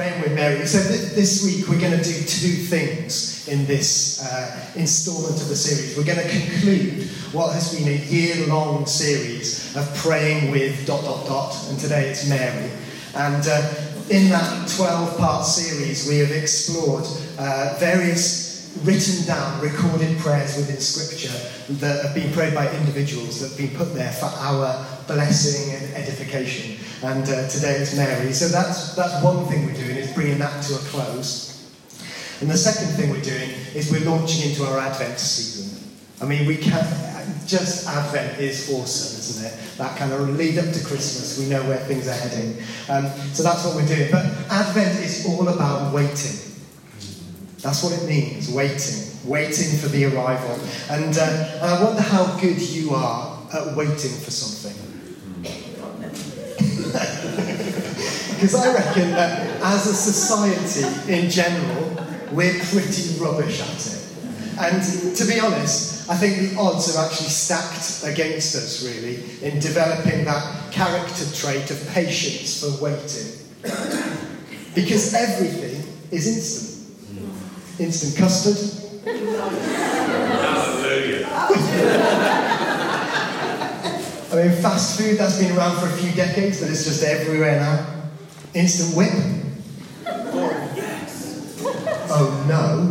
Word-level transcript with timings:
praying 0.00 0.22
with 0.22 0.34
Mary. 0.34 0.66
So 0.66 0.78
th- 0.80 1.12
this 1.12 1.44
week 1.44 1.68
we're 1.68 1.78
going 1.78 1.92
to 1.92 2.02
do 2.02 2.14
two 2.24 2.56
things 2.72 3.46
in 3.48 3.66
this 3.66 4.24
uh, 4.24 4.72
instalment 4.74 5.38
of 5.42 5.48
the 5.48 5.54
series. 5.54 5.94
We're 5.94 6.08
going 6.08 6.26
to 6.26 6.30
conclude 6.40 7.06
what 7.34 7.52
has 7.52 7.74
been 7.76 7.86
a 7.86 7.96
year-long 8.06 8.86
series 8.86 9.76
of 9.76 9.94
praying 9.96 10.52
with 10.52 10.86
dot 10.86 11.04
dot 11.04 11.26
dot, 11.26 11.54
and 11.68 11.78
today 11.78 12.08
it's 12.08 12.26
Mary. 12.30 12.70
And 13.14 13.46
uh, 13.46 13.74
in 14.08 14.30
that 14.30 14.68
12-part 14.68 15.44
series, 15.44 16.08
we 16.08 16.16
have 16.20 16.30
explored 16.30 17.04
uh, 17.38 17.76
various 17.78 18.50
written 18.84 19.26
down, 19.26 19.60
recorded 19.60 20.16
prayers 20.18 20.56
within 20.56 20.80
Scripture 20.80 21.36
that 21.74 22.04
have 22.04 22.14
been 22.14 22.32
prayed 22.32 22.54
by 22.54 22.72
individuals 22.74 23.40
that 23.40 23.48
have 23.50 23.58
been 23.58 23.76
put 23.76 23.92
there 23.94 24.12
for 24.12 24.26
our 24.26 24.86
blessing 25.06 25.74
and 25.74 25.94
edification. 25.94 26.76
And 27.02 27.22
uh, 27.24 27.48
today 27.48 27.76
it's 27.76 27.96
Mary. 27.96 28.32
So 28.32 28.48
that's, 28.48 28.94
that's 28.94 29.22
one 29.24 29.46
thing 29.46 29.66
we're 29.66 29.74
doing, 29.74 29.89
bringing 30.14 30.38
that 30.38 30.62
to 30.64 30.74
a 30.74 30.78
close. 30.78 31.50
And 32.40 32.50
the 32.50 32.56
second 32.56 32.94
thing 32.96 33.10
we're 33.10 33.20
doing 33.20 33.50
is 33.74 33.90
we're 33.92 34.08
launching 34.08 34.50
into 34.50 34.64
our 34.64 34.78
Advent 34.78 35.18
season. 35.18 35.78
I 36.22 36.26
mean, 36.26 36.46
we 36.46 36.56
can 36.56 36.84
just 37.46 37.88
Advent 37.88 38.38
is 38.38 38.70
awesome, 38.70 39.18
isn't 39.18 39.46
it? 39.46 39.78
That 39.78 39.96
kind 39.96 40.12
of 40.12 40.36
lead 40.36 40.58
up 40.58 40.72
to 40.72 40.84
Christmas, 40.84 41.38
we 41.38 41.46
know 41.46 41.62
where 41.64 41.78
things 41.78 42.08
are 42.08 42.14
heading. 42.14 42.62
Um, 42.88 43.06
so 43.32 43.42
that's 43.42 43.64
what 43.64 43.74
we're 43.74 43.86
doing. 43.86 44.10
But 44.10 44.26
Advent 44.50 45.00
is 45.00 45.26
all 45.26 45.48
about 45.48 45.92
waiting. 45.92 46.38
That's 47.58 47.82
what 47.82 47.92
it 47.92 48.06
means, 48.06 48.50
waiting, 48.50 49.12
waiting 49.24 49.78
for 49.78 49.88
the 49.88 50.06
arrival. 50.06 50.58
And, 50.88 51.16
uh, 51.16 51.58
and 51.60 51.64
I 51.64 51.84
wonder 51.84 52.02
how 52.02 52.38
good 52.40 52.60
you 52.60 52.94
are 52.94 53.38
at 53.52 53.76
waiting 53.76 54.12
for 54.12 54.30
something. 54.30 54.79
Because 58.40 58.54
I 58.54 58.72
reckon 58.72 59.10
that 59.10 59.60
as 59.62 59.86
a 59.86 59.92
society 59.92 61.12
in 61.12 61.28
general, 61.28 61.94
we're 62.32 62.58
pretty 62.58 63.18
rubbish 63.20 63.60
at 63.60 63.86
it. 63.86 64.00
And 64.58 65.14
to 65.14 65.24
be 65.26 65.38
honest, 65.38 66.08
I 66.08 66.16
think 66.16 66.38
the 66.38 66.58
odds 66.58 66.96
are 66.96 67.04
actually 67.04 67.28
stacked 67.28 68.02
against 68.10 68.56
us, 68.56 68.82
really, 68.82 69.16
in 69.42 69.60
developing 69.60 70.24
that 70.24 70.72
character 70.72 71.26
trait 71.34 71.70
of 71.70 71.86
patience 71.92 72.60
for 72.62 72.82
waiting. 72.82 73.36
because 74.74 75.12
everything 75.12 75.84
is 76.10 76.26
instant. 76.26 76.70
Instant 77.78 78.16
custard. 78.16 78.56
Hallelujah. 80.80 81.26
I 84.32 84.34
mean, 84.34 84.62
fast 84.62 84.98
food, 84.98 85.18
that's 85.18 85.38
been 85.38 85.54
around 85.54 85.78
for 85.78 85.88
a 85.88 85.98
few 85.98 86.12
decades, 86.12 86.58
but 86.62 86.70
it's 86.70 86.84
just 86.86 87.02
everywhere 87.02 87.60
now. 87.60 87.99
Instant 88.52 88.96
whip. 88.96 89.12
Oh 90.06 90.72
yes. 90.74 91.62
Oh, 92.10 92.44
no. 92.48 92.90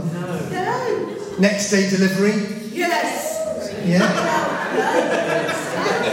No. 0.53 1.37
Next 1.37 1.69
day 1.69 1.89
delivery. 1.89 2.33
Yes. 2.71 3.73
Yeah. 3.85 4.07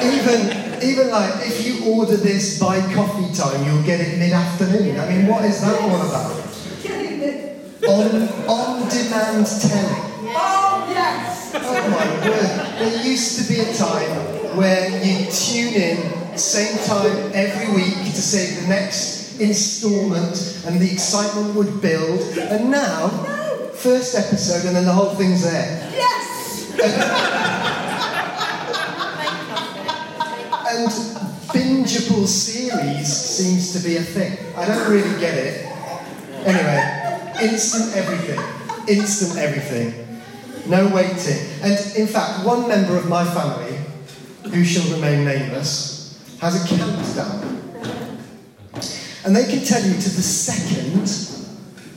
even, 0.03 0.51
even 0.83 1.11
like 1.11 1.47
if 1.47 1.65
you 1.65 1.93
order 1.93 2.17
this 2.17 2.59
by 2.59 2.81
coffee 2.93 3.33
time, 3.35 3.65
you'll 3.65 3.85
get 3.85 4.01
it 4.01 4.19
mid-afternoon. 4.19 4.99
I 4.99 5.09
mean, 5.11 5.27
what 5.29 5.45
is 5.45 5.61
that 5.61 5.81
all 5.81 5.95
about? 5.95 6.43
On, 7.87 8.29
on-demand 8.49 9.47
telly. 9.47 10.01
Oh 10.35 10.87
yes. 10.91 11.53
Oh, 11.55 11.89
my 11.89 12.07
word. 12.29 12.81
There 12.81 13.07
used 13.07 13.39
to 13.39 13.45
be 13.53 13.61
a 13.61 13.73
time 13.75 14.57
where 14.57 14.91
you 15.05 15.31
tune 15.31 15.75
in 15.75 16.37
same 16.37 16.77
time 16.79 17.31
every 17.33 17.69
week 17.75 17.95
to 17.95 18.21
say 18.23 18.61
the 18.61 18.67
next 18.69 19.16
instalment 19.41 20.63
and 20.67 20.81
the 20.81 20.91
excitement 20.91 21.55
would 21.55 21.81
build. 21.81 22.21
And 22.39 22.71
now, 22.71 23.09
first 23.75 24.15
episode 24.15 24.67
and 24.67 24.77
then 24.77 24.85
the 24.85 24.93
whole 24.93 25.15
thing's 25.15 25.43
there. 25.43 25.91
Yes! 25.93 26.73
and 30.69 30.89
bingeable 31.57 32.27
series 32.27 33.07
seems 33.07 33.73
to 33.73 33.89
be 33.89 33.97
a 33.97 34.03
thing. 34.03 34.37
I 34.57 34.67
don't 34.67 34.91
really 34.91 35.19
get 35.21 35.37
it. 35.37 35.67
Anyway, 36.45 37.33
instant 37.43 37.97
everything. 37.97 38.41
Instant 38.89 39.39
everything. 39.39 40.21
No 40.69 40.89
waiting. 40.89 41.39
And 41.63 41.97
in 41.97 42.07
fact, 42.07 42.45
one 42.45 42.69
member 42.69 42.97
of 42.97 43.09
my 43.09 43.25
family, 43.25 43.79
who 44.51 44.65
shall 44.65 44.93
remain 44.95 45.25
nameless, 45.25 46.19
has 46.41 46.63
a 46.63 46.77
countdown. 46.77 47.56
And 49.27 49.35
they 49.35 49.43
can 49.43 49.65
tell 49.65 49.83
you 49.83 49.93
to 49.93 50.09
the 50.09 50.23
second 50.23 51.09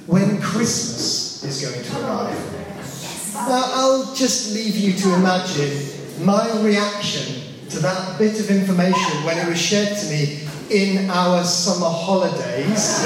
when 0.07 0.41
Christmas 0.41 1.44
is 1.44 1.62
going 1.62 1.84
to 1.84 2.01
arrive. 2.01 3.34
Now, 3.35 3.66
I'll 3.67 4.16
just 4.16 4.56
leave 4.56 4.75
you 4.75 4.94
to 4.94 5.13
imagine 5.13 6.25
my 6.25 6.51
reaction 6.63 7.44
to 7.69 7.79
that 7.81 8.18
bit 8.18 8.39
of 8.39 8.50
information 8.50 9.23
when 9.23 9.38
it 9.38 9.47
was 9.47 9.62
shared 9.62 9.95
to 9.95 10.06
me 10.09 10.39
in 10.72 11.07
our 11.12 11.44
summer 11.44 11.85
holidays. 11.85 12.97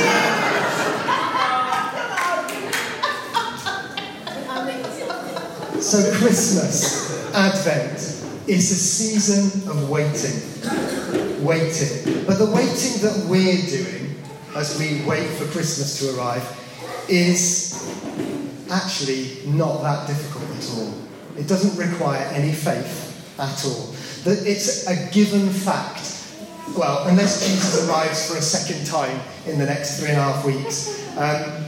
So, 5.83 6.15
Christmas, 6.15 7.35
Advent, 7.35 7.99
is 8.47 8.71
a 8.71 8.75
season 8.75 9.69
of 9.69 9.89
waiting. 9.89 11.43
Waiting. 11.43 12.23
But 12.25 12.39
the 12.39 12.49
waiting 12.55 13.01
that 13.01 13.25
we're 13.27 13.61
doing 13.67 14.02
as 14.55 14.77
we 14.79 15.03
wait 15.05 15.27
for 15.27 15.45
Christmas 15.45 15.99
to 15.99 16.17
arrive 16.17 16.43
is 17.09 17.73
actually 18.71 19.37
not 19.47 19.81
that 19.81 20.07
difficult 20.07 20.49
at 20.55 20.69
all. 20.77 20.93
It 21.37 21.47
doesn't 21.47 21.77
require 21.77 22.23
any 22.33 22.51
faith 22.51 23.39
at 23.39 23.65
all. 23.65 23.87
That 24.23 24.47
it's 24.47 24.87
a 24.87 25.11
given 25.11 25.49
fact. 25.49 26.09
Well, 26.77 27.07
unless 27.07 27.45
Jesus 27.45 27.87
arrives 27.87 28.29
for 28.29 28.37
a 28.37 28.41
second 28.41 28.85
time 28.85 29.19
in 29.45 29.59
the 29.59 29.65
next 29.65 29.99
three 29.99 30.09
and 30.09 30.17
a 30.17 30.21
half 30.21 30.45
weeks, 30.45 31.03
um, 31.17 31.65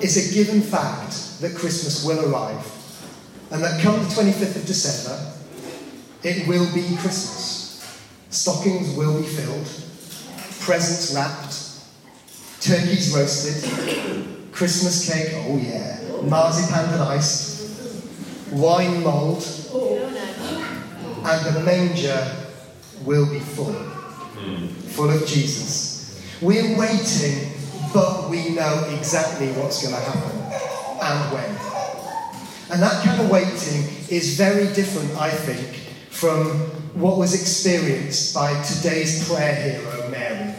it's 0.00 0.16
a 0.16 0.34
given 0.34 0.60
fact 0.60 1.40
that 1.40 1.54
Christmas 1.56 2.04
will 2.04 2.32
arrive. 2.32 2.64
And 3.50 3.62
that 3.62 3.80
come 3.80 3.98
the 3.98 4.06
25th 4.06 4.56
of 4.56 4.66
December, 4.66 5.32
it 6.22 6.46
will 6.46 6.72
be 6.74 6.82
Christmas. 6.96 8.00
Stockings 8.30 8.94
will 8.96 9.20
be 9.20 9.26
filled, 9.26 9.66
presents 10.60 11.14
wrapped, 11.14 11.45
turkeys 12.66 13.14
roasted, 13.14 14.50
Christmas 14.50 15.08
cake, 15.08 15.32
oh 15.46 15.56
yeah, 15.56 16.00
marzipan 16.22 16.92
and 16.94 17.02
ice, 17.02 18.50
wine 18.50 19.04
mould, 19.04 19.44
and 21.24 21.54
the 21.54 21.62
manger 21.64 22.36
will 23.04 23.30
be 23.30 23.38
full, 23.38 23.72
full 24.94 25.10
of 25.10 25.24
Jesus. 25.26 26.20
We're 26.42 26.76
waiting, 26.76 27.52
but 27.94 28.28
we 28.28 28.48
know 28.50 28.88
exactly 28.98 29.52
what's 29.52 29.80
going 29.82 29.94
to 29.94 30.00
happen 30.00 30.40
and 31.00 31.32
when. 31.32 31.50
And 32.72 32.82
that 32.82 33.04
kind 33.04 33.20
of 33.20 33.30
waiting 33.30 33.84
is 34.10 34.36
very 34.36 34.72
different, 34.74 35.16
I 35.20 35.30
think, 35.30 35.76
from 36.10 36.48
what 37.00 37.16
was 37.16 37.40
experienced 37.40 38.34
by 38.34 38.60
today's 38.64 39.28
prayer 39.28 39.54
hero, 39.54 40.10
Mary. 40.10 40.52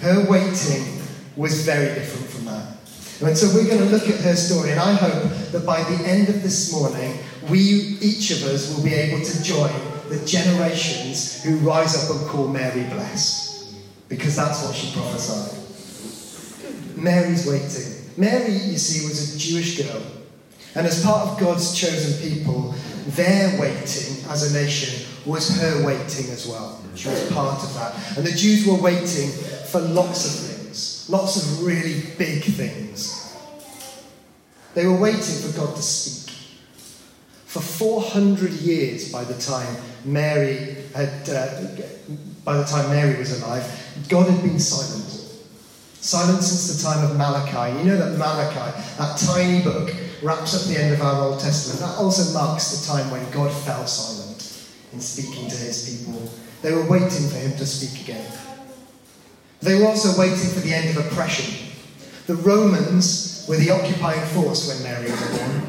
Her 0.00 0.28
waiting 0.28 0.93
was 1.36 1.64
very 1.64 1.94
different 1.94 2.28
from 2.28 2.44
that. 2.46 2.76
And 3.22 3.38
so 3.38 3.54
we're 3.54 3.66
going 3.66 3.78
to 3.78 3.96
look 3.96 4.08
at 4.08 4.20
her 4.20 4.34
story, 4.34 4.70
and 4.72 4.80
I 4.80 4.92
hope 4.92 5.30
that 5.52 5.64
by 5.64 5.82
the 5.84 6.06
end 6.06 6.28
of 6.28 6.42
this 6.42 6.72
morning, 6.72 7.18
we, 7.48 7.58
each 8.00 8.30
of 8.32 8.42
us, 8.44 8.74
will 8.74 8.84
be 8.84 8.94
able 8.94 9.24
to 9.24 9.42
join 9.42 9.72
the 10.08 10.24
generations 10.26 11.42
who 11.42 11.56
rise 11.58 11.94
up 12.04 12.16
and 12.16 12.28
call 12.28 12.48
Mary 12.48 12.84
blessed. 12.84 13.74
Because 14.08 14.36
that's 14.36 14.62
what 14.64 14.74
she 14.74 14.92
prophesied. 14.92 15.60
Mary's 16.96 17.46
waiting. 17.46 18.10
Mary, 18.16 18.52
you 18.52 18.78
see, 18.78 19.06
was 19.06 19.34
a 19.34 19.38
Jewish 19.38 19.78
girl. 19.80 20.02
And 20.74 20.86
as 20.86 21.04
part 21.04 21.28
of 21.28 21.38
God's 21.38 21.74
chosen 21.74 22.20
people, 22.28 22.74
their 23.08 23.60
waiting 23.60 24.24
as 24.28 24.54
a 24.54 24.60
nation 24.60 25.06
was 25.24 25.60
her 25.60 25.86
waiting 25.86 26.30
as 26.30 26.46
well. 26.46 26.82
She 26.94 27.08
was 27.08 27.32
part 27.32 27.62
of 27.62 27.74
that. 27.74 28.18
And 28.18 28.26
the 28.26 28.32
Jews 28.32 28.66
were 28.66 28.80
waiting 28.80 29.30
for 29.66 29.80
lots 29.80 30.24
of 30.26 30.48
things, 30.48 30.53
lots 31.08 31.36
of 31.36 31.66
really 31.66 32.02
big 32.18 32.42
things. 32.42 33.36
They 34.74 34.86
were 34.86 34.96
waiting 34.96 35.20
for 35.20 35.56
God 35.58 35.76
to 35.76 35.82
speak. 35.82 36.34
For 37.46 37.60
400 37.60 38.50
years 38.50 39.12
by 39.12 39.22
the 39.22 39.34
time 39.34 39.76
Mary 40.04 40.76
had, 40.94 41.28
uh, 41.28 41.62
by 42.44 42.56
the 42.56 42.64
time 42.64 42.90
Mary 42.90 43.16
was 43.16 43.40
alive, 43.40 43.64
God 44.08 44.28
had 44.28 44.42
been 44.42 44.58
silent. 44.58 45.10
Silent 46.00 46.42
since 46.42 46.76
the 46.76 46.82
time 46.82 47.08
of 47.08 47.16
Malachi. 47.16 47.78
You 47.78 47.84
know 47.84 47.96
that 47.96 48.18
Malachi, 48.18 48.78
that 48.98 49.16
tiny 49.18 49.62
book, 49.62 49.94
wraps 50.22 50.54
up 50.54 50.74
the 50.74 50.82
end 50.82 50.92
of 50.92 51.00
our 51.00 51.22
Old 51.22 51.40
Testament. 51.40 51.80
That 51.80 51.96
also 51.96 52.32
marks 52.32 52.76
the 52.76 52.92
time 52.92 53.10
when 53.10 53.30
God 53.30 53.52
fell 53.52 53.86
silent 53.86 54.68
in 54.92 55.00
speaking 55.00 55.48
to 55.48 55.56
his 55.56 56.04
people. 56.04 56.30
They 56.62 56.72
were 56.72 56.88
waiting 56.88 57.28
for 57.28 57.36
him 57.36 57.52
to 57.52 57.66
speak 57.66 58.02
again. 58.02 58.26
They 59.64 59.80
were 59.80 59.86
also 59.86 60.18
waiting 60.20 60.50
for 60.50 60.60
the 60.60 60.74
end 60.74 60.90
of 60.90 61.06
oppression. 61.06 61.68
The 62.26 62.36
Romans 62.36 63.46
were 63.48 63.56
the 63.56 63.70
occupying 63.70 64.24
force 64.26 64.68
when 64.68 64.82
Mary 64.82 65.10
was 65.10 65.38
born. 65.38 65.62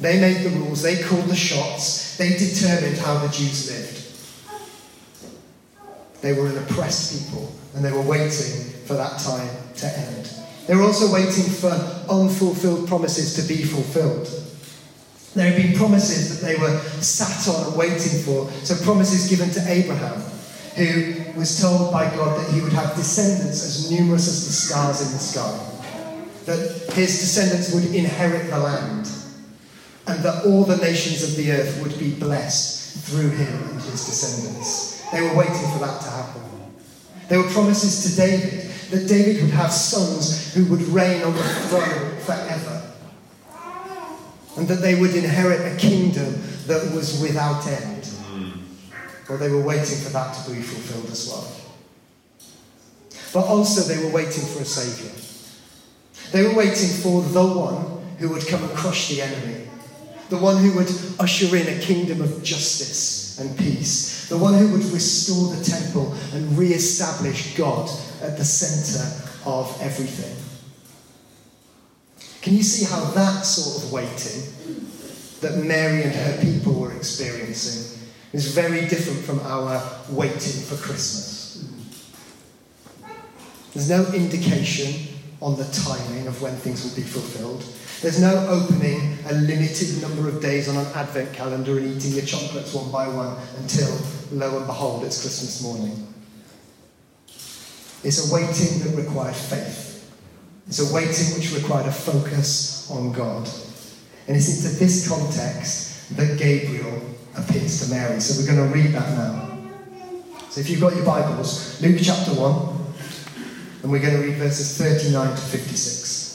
They 0.00 0.20
made 0.20 0.42
the 0.42 0.50
rules, 0.58 0.82
they 0.82 1.00
called 1.00 1.26
the 1.26 1.36
shots, 1.36 2.16
they 2.16 2.30
determined 2.30 2.98
how 2.98 3.18
the 3.18 3.28
Jews 3.28 3.70
lived. 3.70 4.00
They 6.22 6.32
were 6.32 6.48
an 6.48 6.58
oppressed 6.58 7.30
people, 7.30 7.52
and 7.74 7.84
they 7.84 7.92
were 7.92 8.02
waiting 8.02 8.72
for 8.86 8.94
that 8.94 9.20
time 9.20 9.48
to 9.76 9.86
end. 9.86 10.28
They 10.66 10.74
were 10.74 10.82
also 10.82 11.12
waiting 11.12 11.44
for 11.44 11.70
unfulfilled 12.10 12.88
promises 12.88 13.34
to 13.36 13.42
be 13.42 13.62
fulfilled. 13.62 14.28
There 15.34 15.52
had 15.52 15.62
been 15.62 15.76
promises 15.76 16.40
that 16.40 16.46
they 16.46 16.56
were 16.56 16.80
sat 17.00 17.46
on 17.54 17.68
and 17.68 17.76
waiting 17.76 18.22
for. 18.22 18.50
So, 18.64 18.74
promises 18.84 19.30
given 19.30 19.50
to 19.50 19.60
Abraham, 19.70 20.20
who 20.74 21.19
was 21.36 21.60
told 21.60 21.92
by 21.92 22.08
God 22.14 22.40
that 22.40 22.52
he 22.52 22.60
would 22.60 22.72
have 22.72 22.94
descendants 22.96 23.64
as 23.64 23.90
numerous 23.90 24.28
as 24.28 24.46
the 24.46 24.52
stars 24.52 25.00
in 25.00 25.12
the 25.12 25.18
sky, 25.18 25.58
that 26.46 26.94
his 26.94 27.18
descendants 27.20 27.74
would 27.74 27.94
inherit 27.94 28.50
the 28.50 28.58
land, 28.58 29.08
and 30.06 30.22
that 30.24 30.44
all 30.44 30.64
the 30.64 30.76
nations 30.78 31.22
of 31.22 31.36
the 31.36 31.52
earth 31.52 31.82
would 31.82 31.98
be 31.98 32.14
blessed 32.14 32.98
through 33.06 33.30
him 33.30 33.62
and 33.70 33.80
his 33.82 34.04
descendants. 34.04 35.02
They 35.10 35.22
were 35.22 35.34
waiting 35.34 35.70
for 35.72 35.78
that 35.80 36.00
to 36.02 36.10
happen. 36.10 36.42
There 37.28 37.38
were 37.38 37.50
promises 37.50 38.10
to 38.10 38.16
David 38.16 38.70
that 38.90 39.08
David 39.08 39.42
would 39.42 39.52
have 39.52 39.72
sons 39.72 40.52
who 40.52 40.64
would 40.66 40.82
reign 40.82 41.22
on 41.22 41.32
the 41.32 41.42
throne 41.42 42.16
forever. 42.18 42.82
And 44.56 44.66
that 44.66 44.82
they 44.82 44.96
would 44.96 45.14
inherit 45.14 45.72
a 45.72 45.76
kingdom 45.76 46.42
that 46.66 46.92
was 46.92 47.20
without 47.22 47.66
end. 47.66 47.99
Well, 49.30 49.38
they 49.38 49.48
were 49.48 49.62
waiting 49.62 49.96
for 49.98 50.10
that 50.10 50.34
to 50.34 50.50
be 50.50 50.60
fulfilled 50.60 51.08
as 51.08 51.28
well. 51.28 51.46
But 53.32 53.48
also, 53.48 53.82
they 53.82 54.02
were 54.02 54.10
waiting 54.10 54.44
for 54.44 54.60
a 54.60 54.64
Saviour. 54.64 55.12
They 56.32 56.42
were 56.42 56.58
waiting 56.58 56.88
for 56.88 57.22
the 57.22 57.46
one 57.46 58.02
who 58.18 58.30
would 58.30 58.44
come 58.48 58.64
and 58.64 58.72
crush 58.72 59.08
the 59.08 59.22
enemy, 59.22 59.68
the 60.30 60.36
one 60.36 60.56
who 60.56 60.76
would 60.76 60.90
usher 61.20 61.54
in 61.54 61.68
a 61.68 61.80
kingdom 61.80 62.20
of 62.20 62.42
justice 62.42 63.38
and 63.38 63.56
peace, 63.56 64.28
the 64.28 64.36
one 64.36 64.54
who 64.54 64.72
would 64.72 64.84
restore 64.86 65.54
the 65.54 65.62
temple 65.62 66.12
and 66.32 66.58
re 66.58 66.72
establish 66.72 67.56
God 67.56 67.88
at 68.22 68.36
the 68.36 68.44
centre 68.44 69.30
of 69.46 69.80
everything. 69.80 70.36
Can 72.42 72.56
you 72.56 72.64
see 72.64 72.84
how 72.84 73.04
that 73.12 73.42
sort 73.42 73.84
of 73.84 73.92
waiting 73.92 74.42
that 75.40 75.64
Mary 75.64 76.02
and 76.02 76.12
her 76.16 76.40
people 76.42 76.72
were 76.72 76.96
experiencing 76.96 77.99
is 78.32 78.54
very 78.54 78.86
different 78.86 79.20
from 79.20 79.40
our 79.40 79.82
waiting 80.10 80.62
for 80.62 80.76
Christmas? 80.76 81.64
There's 83.74 83.90
no 83.90 84.04
indication 84.12 85.16
on 85.40 85.56
the 85.56 85.64
timing 85.64 86.26
of 86.26 86.40
when 86.42 86.54
things 86.54 86.84
will 86.84 86.94
be 86.94 87.02
fulfilled. 87.02 87.64
There's 88.02 88.20
no 88.20 88.46
opening 88.48 89.18
a 89.28 89.34
limited 89.34 90.00
number 90.02 90.28
of 90.28 90.40
days 90.40 90.68
on 90.68 90.76
an 90.76 90.86
advent 90.94 91.32
calendar 91.32 91.78
and 91.78 91.96
eating 91.96 92.12
your 92.12 92.24
chocolates 92.24 92.74
one 92.74 92.90
by 92.90 93.08
one 93.08 93.36
until, 93.58 93.90
lo 94.32 94.56
and 94.58 94.66
behold, 94.66 95.04
it's 95.04 95.20
Christmas 95.20 95.62
morning. 95.62 96.06
It's 98.02 98.30
a 98.30 98.34
waiting 98.34 98.80
that 98.80 98.96
required 98.96 99.36
faith. 99.36 100.10
It's 100.66 100.80
a 100.80 100.94
waiting 100.94 101.36
which 101.36 101.52
required 101.52 101.86
a 101.86 101.92
focus 101.92 102.90
on 102.90 103.12
God. 103.12 103.48
And 104.26 104.36
it's 104.36 104.64
into 104.64 104.78
this 104.78 105.08
context 105.08 106.16
that 106.16 106.38
Gabriel 106.38 107.00
appears 107.36 107.86
to 107.86 107.94
Mary. 107.94 108.20
So 108.20 108.40
we're 108.40 108.54
going 108.54 108.68
to 108.68 108.74
read 108.74 108.92
that 108.94 109.10
now. 109.16 109.58
So 110.50 110.60
if 110.60 110.68
you've 110.68 110.80
got 110.80 110.96
your 110.96 111.04
Bibles, 111.04 111.80
Luke 111.80 112.00
chapter 112.02 112.32
1, 112.32 112.80
and 113.82 113.90
we're 113.90 114.00
going 114.00 114.14
to 114.14 114.22
read 114.22 114.36
verses 114.36 114.76
39 114.76 115.30
to 115.30 115.36
56. 115.36 116.30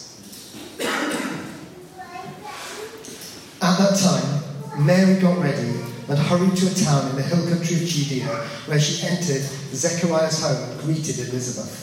At 3.61 3.77
that 3.77 3.97
time, 3.99 4.85
Mary 4.85 5.19
got 5.19 5.37
ready 5.39 5.81
and 6.07 6.19
hurried 6.19 6.55
to 6.55 6.67
a 6.67 6.73
town 6.73 7.09
in 7.09 7.15
the 7.15 7.23
hill 7.23 7.47
country 7.49 7.77
of 7.77 7.83
Judea, 7.83 8.27
where 8.67 8.79
she 8.79 9.05
entered 9.07 9.41
Zechariah's 9.73 10.41
home 10.41 10.71
and 10.71 10.81
greeted 10.81 11.17
Elizabeth. 11.29 11.81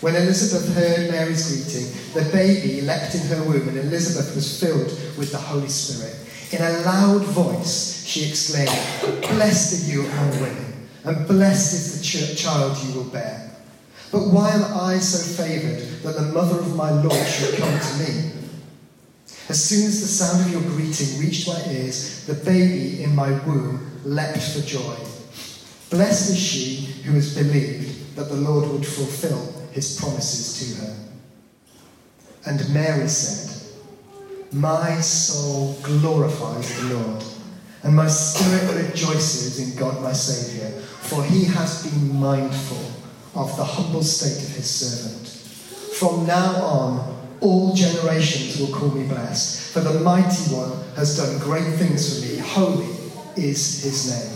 When 0.00 0.14
Elizabeth 0.14 0.74
heard 0.74 1.10
Mary's 1.10 1.46
greeting, 1.48 1.92
the 2.12 2.30
baby 2.30 2.82
leapt 2.82 3.14
in 3.14 3.22
her 3.28 3.42
womb, 3.44 3.68
and 3.68 3.78
Elizabeth 3.78 4.34
was 4.34 4.60
filled 4.60 4.88
with 5.16 5.32
the 5.32 5.38
Holy 5.38 5.68
Spirit. 5.68 6.25
In 6.52 6.62
a 6.62 6.80
loud 6.80 7.22
voice, 7.22 8.04
she 8.06 8.28
exclaimed, 8.28 8.70
Blessed 9.22 9.88
are 9.88 9.92
you 9.92 10.06
among 10.06 10.30
women, 10.40 10.88
and 11.04 11.26
blessed 11.26 11.74
is 11.74 11.98
the 11.98 12.04
ch- 12.04 12.38
child 12.38 12.78
you 12.84 12.94
will 12.94 13.10
bear. 13.10 13.50
But 14.12 14.28
why 14.28 14.50
am 14.50 14.64
I 14.64 14.98
so 14.98 15.42
favoured 15.42 15.80
that 16.02 16.14
the 16.14 16.32
mother 16.32 16.60
of 16.60 16.76
my 16.76 16.90
Lord 16.90 17.26
should 17.26 17.56
come 17.58 17.78
to 17.78 17.98
me? 17.98 18.30
As 19.48 19.62
soon 19.62 19.86
as 19.86 20.00
the 20.00 20.06
sound 20.06 20.46
of 20.46 20.52
your 20.52 20.62
greeting 20.62 21.20
reached 21.20 21.48
my 21.48 21.60
ears, 21.68 22.24
the 22.26 22.34
baby 22.34 23.02
in 23.02 23.14
my 23.14 23.30
womb 23.44 24.00
leapt 24.04 24.38
for 24.38 24.60
joy. 24.60 24.96
Blessed 25.90 26.30
is 26.30 26.38
she 26.38 26.76
who 27.02 27.12
has 27.12 27.36
believed 27.36 28.16
that 28.16 28.28
the 28.28 28.36
Lord 28.36 28.68
would 28.70 28.86
fulfill 28.86 29.52
his 29.72 29.98
promises 30.00 30.58
to 30.58 30.86
her. 30.86 30.96
And 32.46 32.72
Mary 32.72 33.08
said, 33.08 33.45
My 34.52 35.00
soul 35.00 35.76
glorifies 35.82 36.76
the 36.78 36.94
Lord, 36.94 37.24
and 37.82 37.96
my 37.96 38.06
spirit 38.06 38.84
rejoices 38.88 39.58
in 39.58 39.78
God 39.78 40.02
my 40.02 40.12
Saviour, 40.12 40.70
for 40.80 41.24
he 41.24 41.44
has 41.44 41.84
been 41.84 42.14
mindful 42.14 43.40
of 43.40 43.56
the 43.56 43.64
humble 43.64 44.02
state 44.02 44.42
of 44.42 44.56
his 44.56 44.70
servant. 44.70 45.28
From 45.96 46.26
now 46.26 46.62
on, 46.64 47.16
all 47.40 47.74
generations 47.74 48.58
will 48.58 48.74
call 48.74 48.90
me 48.90 49.06
blessed, 49.06 49.72
for 49.72 49.80
the 49.80 50.00
mighty 50.00 50.54
one 50.54 50.72
has 50.94 51.16
done 51.16 51.38
great 51.38 51.74
things 51.74 52.20
for 52.20 52.26
me. 52.26 52.38
Holy 52.38 52.86
is 53.36 53.82
his 53.82 54.10
name. 54.10 54.35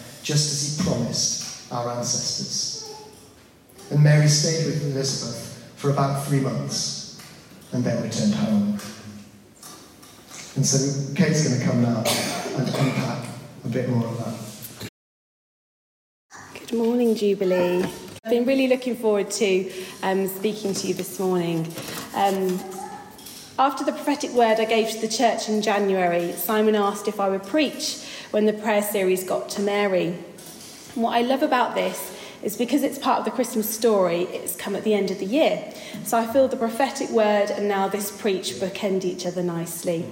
just 0.23 0.51
as 0.51 0.77
he 0.77 0.83
promised 0.83 1.71
our 1.71 1.91
ancestors. 1.91 2.93
And 3.89 4.03
Mary 4.03 4.27
stayed 4.27 4.65
with 4.65 4.83
Elizabeth 4.91 5.71
for 5.75 5.89
about 5.89 6.25
three 6.25 6.39
months 6.39 7.21
and 7.73 7.83
then 7.83 8.01
returned 8.03 8.33
home. 8.35 8.79
And 10.55 10.65
so 10.65 11.13
Kate's 11.15 11.47
going 11.47 11.59
to 11.59 11.65
come 11.65 11.81
now 11.81 12.03
and 12.57 12.67
unpack 12.67 13.27
a 13.63 13.67
bit 13.67 13.89
more 13.89 14.05
of 14.05 14.17
that. 14.17 14.89
Good 16.53 16.77
morning, 16.77 17.15
Jubilee. 17.15 17.83
I've 18.23 18.29
been 18.29 18.45
really 18.45 18.67
looking 18.67 18.95
forward 18.95 19.31
to 19.31 19.71
um, 20.03 20.27
speaking 20.27 20.73
to 20.73 20.87
you 20.87 20.93
this 20.93 21.19
morning. 21.19 21.67
Um, 22.15 22.59
after 23.61 23.83
the 23.83 23.91
prophetic 23.91 24.31
word 24.31 24.59
I 24.59 24.65
gave 24.65 24.89
to 24.89 24.97
the 24.99 25.07
church 25.07 25.47
in 25.47 25.61
January, 25.61 26.33
Simon 26.33 26.73
asked 26.73 27.07
if 27.07 27.19
I 27.19 27.29
would 27.29 27.43
preach 27.43 28.03
when 28.31 28.47
the 28.47 28.53
prayer 28.53 28.81
series 28.81 29.23
got 29.23 29.49
to 29.49 29.61
Mary. 29.61 30.15
And 30.95 31.03
what 31.03 31.15
I 31.15 31.21
love 31.21 31.43
about 31.43 31.75
this 31.75 32.17
is 32.41 32.57
because 32.57 32.81
it's 32.81 32.97
part 32.97 33.19
of 33.19 33.25
the 33.25 33.29
Christmas 33.29 33.69
story, 33.69 34.23
it's 34.23 34.55
come 34.55 34.75
at 34.75 34.83
the 34.83 34.95
end 34.95 35.11
of 35.11 35.19
the 35.19 35.27
year. 35.27 35.71
So 36.05 36.17
I 36.17 36.25
feel 36.25 36.47
the 36.47 36.57
prophetic 36.57 37.11
word 37.11 37.51
and 37.51 37.67
now 37.67 37.87
this 37.87 38.09
preach 38.09 38.53
bookend 38.53 39.05
each 39.05 39.27
other 39.27 39.43
nicely. 39.43 40.09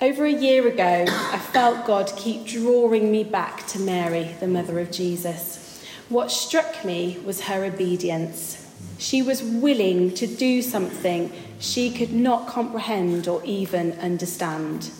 Over 0.00 0.24
a 0.24 0.32
year 0.32 0.66
ago, 0.66 1.04
I 1.06 1.38
felt 1.38 1.86
God 1.86 2.12
keep 2.16 2.46
drawing 2.46 3.12
me 3.12 3.22
back 3.22 3.64
to 3.68 3.78
Mary, 3.78 4.34
the 4.40 4.48
mother 4.48 4.80
of 4.80 4.90
Jesus. 4.90 5.86
What 6.08 6.32
struck 6.32 6.84
me 6.84 7.16
was 7.24 7.42
her 7.42 7.64
obedience. 7.64 8.60
She 8.98 9.22
was 9.22 9.40
willing 9.40 10.14
to 10.14 10.26
do 10.26 10.62
something 10.62 11.32
she 11.58 11.90
could 11.90 12.12
not 12.12 12.46
comprehend 12.48 13.28
or 13.28 13.42
even 13.44 13.92
understand. 13.92 14.90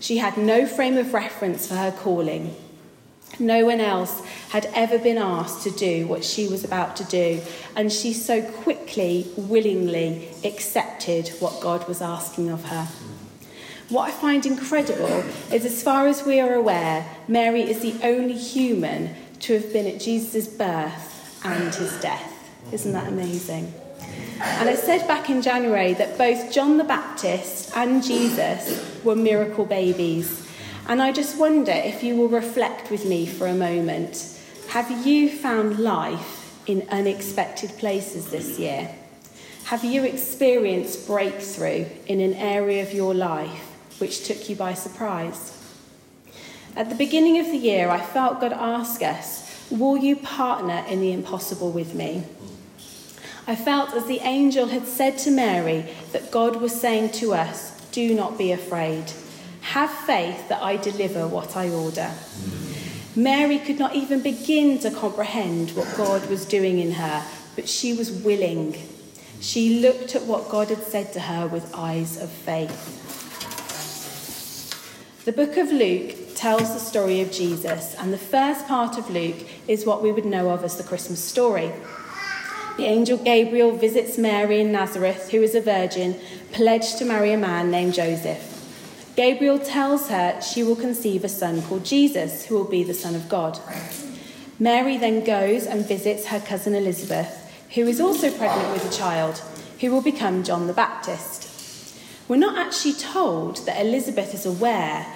She 0.00 0.18
had 0.18 0.36
no 0.36 0.66
frame 0.66 0.96
of 0.96 1.12
reference 1.12 1.66
for 1.66 1.74
her 1.74 1.92
calling. 1.92 2.54
No 3.38 3.64
one 3.64 3.80
else 3.80 4.24
had 4.50 4.66
ever 4.74 4.98
been 4.98 5.18
asked 5.18 5.62
to 5.62 5.70
do 5.70 6.06
what 6.06 6.24
she 6.24 6.48
was 6.48 6.64
about 6.64 6.96
to 6.96 7.04
do, 7.04 7.40
and 7.76 7.92
she 7.92 8.12
so 8.12 8.42
quickly, 8.42 9.30
willingly 9.36 10.28
accepted 10.44 11.28
what 11.38 11.60
God 11.60 11.86
was 11.86 12.02
asking 12.02 12.50
of 12.50 12.64
her. 12.64 12.88
What 13.88 14.08
I 14.08 14.12
find 14.12 14.46
incredible 14.46 15.24
is, 15.52 15.64
as 15.64 15.82
far 15.82 16.06
as 16.06 16.24
we 16.24 16.38
are 16.40 16.54
aware, 16.54 17.06
Mary 17.28 17.62
is 17.62 17.80
the 17.80 17.94
only 18.02 18.36
human 18.36 19.14
to 19.40 19.54
have 19.54 19.72
been 19.72 19.86
at 19.86 20.00
Jesus' 20.00 20.46
birth 20.48 21.40
and 21.44 21.74
his 21.74 22.00
death. 22.00 22.50
Isn't 22.72 22.92
that 22.92 23.08
amazing? 23.08 23.72
And 24.42 24.70
I 24.70 24.74
said 24.74 25.06
back 25.06 25.28
in 25.28 25.42
January 25.42 25.92
that 25.94 26.16
both 26.16 26.50
John 26.50 26.78
the 26.78 26.84
Baptist 26.84 27.76
and 27.76 28.02
Jesus 28.02 29.04
were 29.04 29.14
miracle 29.14 29.66
babies. 29.66 30.48
And 30.88 31.02
I 31.02 31.12
just 31.12 31.36
wonder 31.36 31.72
if 31.72 32.02
you 32.02 32.16
will 32.16 32.28
reflect 32.28 32.90
with 32.90 33.04
me 33.04 33.26
for 33.26 33.46
a 33.46 33.54
moment. 33.54 34.40
Have 34.70 35.06
you 35.06 35.28
found 35.28 35.78
life 35.78 36.58
in 36.66 36.88
unexpected 36.90 37.70
places 37.78 38.30
this 38.30 38.58
year? 38.58 38.90
Have 39.64 39.84
you 39.84 40.04
experienced 40.04 41.06
breakthrough 41.06 41.84
in 42.06 42.20
an 42.20 42.32
area 42.32 42.82
of 42.82 42.94
your 42.94 43.14
life 43.14 44.00
which 44.00 44.26
took 44.26 44.48
you 44.48 44.56
by 44.56 44.72
surprise? 44.72 45.56
At 46.76 46.88
the 46.88 46.94
beginning 46.94 47.38
of 47.38 47.46
the 47.46 47.58
year, 47.58 47.90
I 47.90 48.00
felt 48.00 48.40
God 48.40 48.54
ask 48.54 49.02
us, 49.02 49.48
Will 49.70 49.98
you 49.98 50.16
partner 50.16 50.84
in 50.88 51.00
the 51.00 51.12
impossible 51.12 51.70
with 51.70 51.94
me? 51.94 52.24
I 53.50 53.56
felt 53.56 53.94
as 53.94 54.06
the 54.06 54.20
angel 54.20 54.68
had 54.68 54.86
said 54.86 55.18
to 55.18 55.30
Mary 55.32 55.84
that 56.12 56.30
God 56.30 56.60
was 56.60 56.80
saying 56.80 57.10
to 57.14 57.34
us, 57.34 57.72
Do 57.90 58.14
not 58.14 58.38
be 58.38 58.52
afraid. 58.52 59.12
Have 59.62 59.90
faith 59.90 60.48
that 60.48 60.62
I 60.62 60.76
deliver 60.76 61.26
what 61.26 61.56
I 61.56 61.68
order. 61.68 62.12
Mary 63.16 63.58
could 63.58 63.76
not 63.76 63.96
even 63.96 64.22
begin 64.22 64.78
to 64.78 64.90
comprehend 64.92 65.72
what 65.72 65.92
God 65.96 66.30
was 66.30 66.46
doing 66.46 66.78
in 66.78 66.92
her, 66.92 67.26
but 67.56 67.68
she 67.68 67.92
was 67.92 68.12
willing. 68.12 68.76
She 69.40 69.80
looked 69.80 70.14
at 70.14 70.26
what 70.26 70.48
God 70.48 70.68
had 70.68 70.84
said 70.84 71.12
to 71.14 71.20
her 71.20 71.48
with 71.48 71.74
eyes 71.74 72.22
of 72.22 72.30
faith. 72.30 72.86
The 75.24 75.32
book 75.32 75.56
of 75.56 75.72
Luke 75.72 76.36
tells 76.36 76.72
the 76.72 76.78
story 76.78 77.20
of 77.20 77.32
Jesus, 77.32 77.96
and 77.98 78.12
the 78.12 78.16
first 78.16 78.68
part 78.68 78.96
of 78.96 79.10
Luke 79.10 79.44
is 79.66 79.84
what 79.84 80.04
we 80.04 80.12
would 80.12 80.24
know 80.24 80.50
of 80.50 80.62
as 80.62 80.76
the 80.76 80.84
Christmas 80.84 81.18
story. 81.18 81.72
The 82.76 82.86
angel 82.86 83.18
Gabriel 83.18 83.72
visits 83.72 84.16
Mary 84.16 84.60
in 84.60 84.72
Nazareth, 84.72 85.30
who 85.30 85.42
is 85.42 85.54
a 85.54 85.60
virgin, 85.60 86.16
pledged 86.52 86.98
to 86.98 87.04
marry 87.04 87.32
a 87.32 87.36
man 87.36 87.70
named 87.70 87.94
Joseph. 87.94 88.46
Gabriel 89.16 89.58
tells 89.58 90.08
her 90.08 90.40
she 90.40 90.62
will 90.62 90.76
conceive 90.76 91.24
a 91.24 91.28
son 91.28 91.62
called 91.62 91.84
Jesus, 91.84 92.46
who 92.46 92.54
will 92.54 92.64
be 92.64 92.82
the 92.82 92.94
Son 92.94 93.14
of 93.14 93.28
God. 93.28 93.58
Mary 94.58 94.96
then 94.96 95.24
goes 95.24 95.66
and 95.66 95.86
visits 95.86 96.26
her 96.26 96.40
cousin 96.40 96.74
Elizabeth, 96.74 97.52
who 97.74 97.86
is 97.86 98.00
also 98.00 98.30
pregnant 98.30 98.72
with 98.72 98.90
a 98.90 98.96
child, 98.96 99.42
who 99.80 99.90
will 99.90 100.02
become 100.02 100.42
John 100.42 100.66
the 100.66 100.72
Baptist. 100.72 101.48
We're 102.28 102.36
not 102.36 102.58
actually 102.58 102.94
told 102.94 103.66
that 103.66 103.80
Elizabeth 103.84 104.32
is 104.32 104.46
aware 104.46 105.06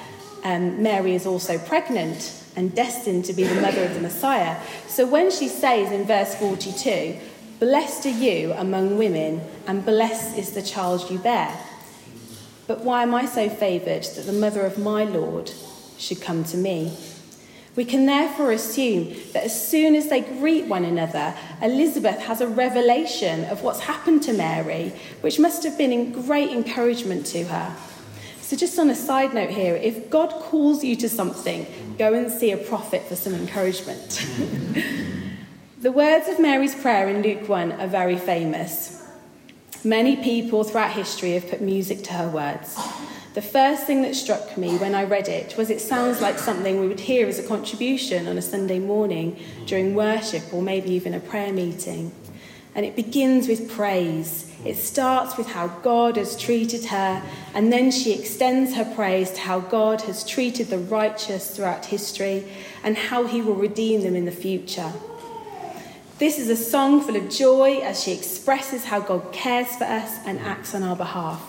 um, 0.45 0.83
Mary 0.83 1.15
is 1.15 1.27
also 1.27 1.59
pregnant 1.59 2.33
and 2.55 2.75
destined 2.75 3.25
to 3.25 3.33
be 3.33 3.45
the 3.45 3.61
mother 3.61 3.83
of 3.83 3.95
the 3.95 4.01
Messiah. 4.01 4.61
So 4.87 5.07
when 5.07 5.31
she 5.31 5.49
says 5.49 5.91
in 5.91 6.05
verse 6.05 6.35
42, 6.35 7.19
Blessed 7.64 8.04
are 8.04 8.11
you 8.11 8.52
among 8.52 8.99
women, 8.99 9.40
and 9.66 9.87
blessed 9.87 10.37
is 10.37 10.52
the 10.52 10.61
child 10.61 11.11
you 11.11 11.18
bear. 11.18 11.59
But 12.66 12.85
why 12.85 13.02
am 13.02 13.14
I 13.14 13.25
so 13.25 13.49
favoured 13.49 14.02
that 14.02 14.26
the 14.26 14.35
mother 14.35 14.66
of 14.66 14.76
my 14.76 15.04
Lord 15.04 15.50
should 15.97 16.21
come 16.21 16.44
to 16.44 16.59
me? 16.59 16.94
We 17.75 17.87
can 17.87 18.04
therefore 18.04 18.52
assume 18.52 19.14
that 19.33 19.44
as 19.44 19.68
soon 19.68 19.94
as 19.94 20.11
they 20.11 20.21
greet 20.21 20.66
one 20.66 20.85
another, 20.85 21.35
Elizabeth 21.62 22.18
has 22.18 22.42
a 22.42 22.47
revelation 22.47 23.47
of 23.47 23.62
what's 23.62 23.80
happened 23.80 24.23
to 24.25 24.35
Mary, 24.35 24.92
which 25.23 25.38
must 25.38 25.64
have 25.64 25.78
been 25.78 25.90
in 25.90 26.12
great 26.12 26.50
encouragement 26.50 27.25
to 27.28 27.44
her. 27.44 27.75
So, 28.42 28.59
just 28.59 28.78
on 28.78 28.90
a 28.90 28.94
side 28.94 29.33
note 29.33 29.49
here, 29.49 29.75
if 29.75 30.11
God 30.11 30.28
calls 30.33 30.85
you 30.85 30.97
to 30.97 31.09
something, 31.09 31.66
go 31.97 32.12
and 32.12 32.30
see 32.30 32.50
a 32.50 32.59
prophet 32.59 33.09
for 33.09 33.16
some 33.16 33.35
encouragement. 33.35 34.23
the 35.85 35.93
words 35.93 36.29
of 36.29 36.41
Mary's 36.41 36.75
prayer 36.75 37.11
in 37.11 37.21
Luke 37.21 37.47
1 37.47 37.73
are 37.73 37.87
very 37.87 38.17
famous. 38.17 39.07
Many 39.85 40.17
people 40.17 40.64
throughout 40.64 40.93
history 40.93 41.33
have 41.33 41.47
put 41.47 41.61
music 41.61 42.03
to 42.05 42.14
her 42.14 42.26
words. 42.31 42.81
The 43.35 43.43
first 43.43 43.85
thing 43.85 44.00
that 44.00 44.14
struck 44.14 44.57
me 44.57 44.79
when 44.79 44.95
I 44.95 45.05
read 45.05 45.29
it 45.29 45.59
was 45.59 45.69
it 45.69 45.83
sounds 45.83 46.23
like 46.23 46.38
something 46.38 46.81
we 46.81 46.88
would 46.88 47.00
hear 47.00 47.26
as 47.26 47.38
a 47.38 47.47
contribution 47.47 48.26
on 48.29 48.38
a 48.38 48.41
Sunday 48.41 48.79
morning 48.79 49.38
during 49.67 49.95
worship 49.95 50.55
or 50.55 50.62
maybe 50.62 50.91
even 50.93 51.12
a 51.12 51.21
prayer 51.21 51.53
meeting. 51.53 52.12
And 52.75 52.87
it 52.87 52.97
begins 52.97 53.47
with 53.47 53.71
praise. 53.71 54.50
It 54.64 54.76
starts 54.76 55.37
with 55.37 55.49
how 55.49 55.69
God 55.69 56.17
has 56.17 56.35
treated 56.35 56.87
her, 56.87 57.23
and 57.53 57.71
then 57.71 57.91
she 57.91 58.19
extends 58.19 58.75
her 58.75 58.91
praise 58.95 59.33
to 59.33 59.41
how 59.41 59.61
God 59.61 60.00
has 60.03 60.26
treated 60.26 60.69
the 60.69 60.79
righteous 60.79 61.55
throughout 61.55 61.85
history 61.85 62.50
and 62.83 62.97
how 62.97 63.26
he 63.26 63.43
will 63.43 63.55
redeem 63.55 64.00
them 64.00 64.17
in 64.17 64.25
the 64.25 64.33
future. 64.33 64.91
This 66.16 66.38
is 66.38 66.49
a 66.49 66.56
song 66.56 67.00
full 67.00 67.16
of 67.16 67.28
joy 67.28 67.80
as 67.80 68.04
she 68.04 68.12
expresses 68.12 68.85
how 68.85 69.00
God 69.00 69.33
cares 69.33 69.75
for 69.75 69.83
us 69.83 70.21
and 70.25 70.38
acts 70.38 70.73
on 70.73 70.85
our 70.85 70.94
behalf. 70.94 71.42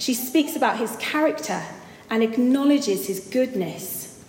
She 0.00 0.12
speaks 0.12 0.56
about 0.56 0.78
his 0.78 0.96
character 0.96 1.62
and 2.10 2.20
acknowledges 2.20 3.06
his 3.06 3.20
goodness. 3.20 4.20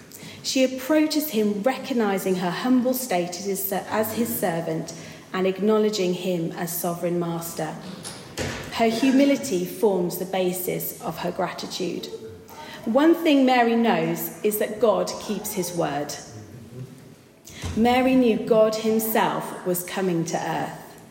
She 0.43 0.63
approaches 0.63 1.31
him 1.31 1.63
recognizing 1.63 2.35
her 2.35 2.51
humble 2.51 2.93
state 2.93 3.31
as 3.31 4.13
his 4.13 4.39
servant 4.39 4.93
and 5.33 5.47
acknowledging 5.47 6.13
him 6.13 6.51
as 6.51 6.77
sovereign 6.77 7.19
master. 7.19 7.75
Her 8.73 8.89
humility 8.89 9.65
forms 9.65 10.19
the 10.19 10.25
basis 10.25 11.01
of 11.01 11.17
her 11.17 11.31
gratitude. 11.31 12.09
One 12.85 13.15
thing 13.15 13.43
Mary 13.43 13.75
knows 13.75 14.39
is 14.43 14.59
that 14.59 14.79
God 14.79 15.11
keeps 15.19 15.53
his 15.53 15.73
word. 15.73 16.13
Mary 17.75 18.15
knew 18.15 18.38
God 18.38 18.75
himself 18.75 19.65
was 19.65 19.83
coming 19.83 20.25
to 20.25 20.38
earth. 20.38 21.01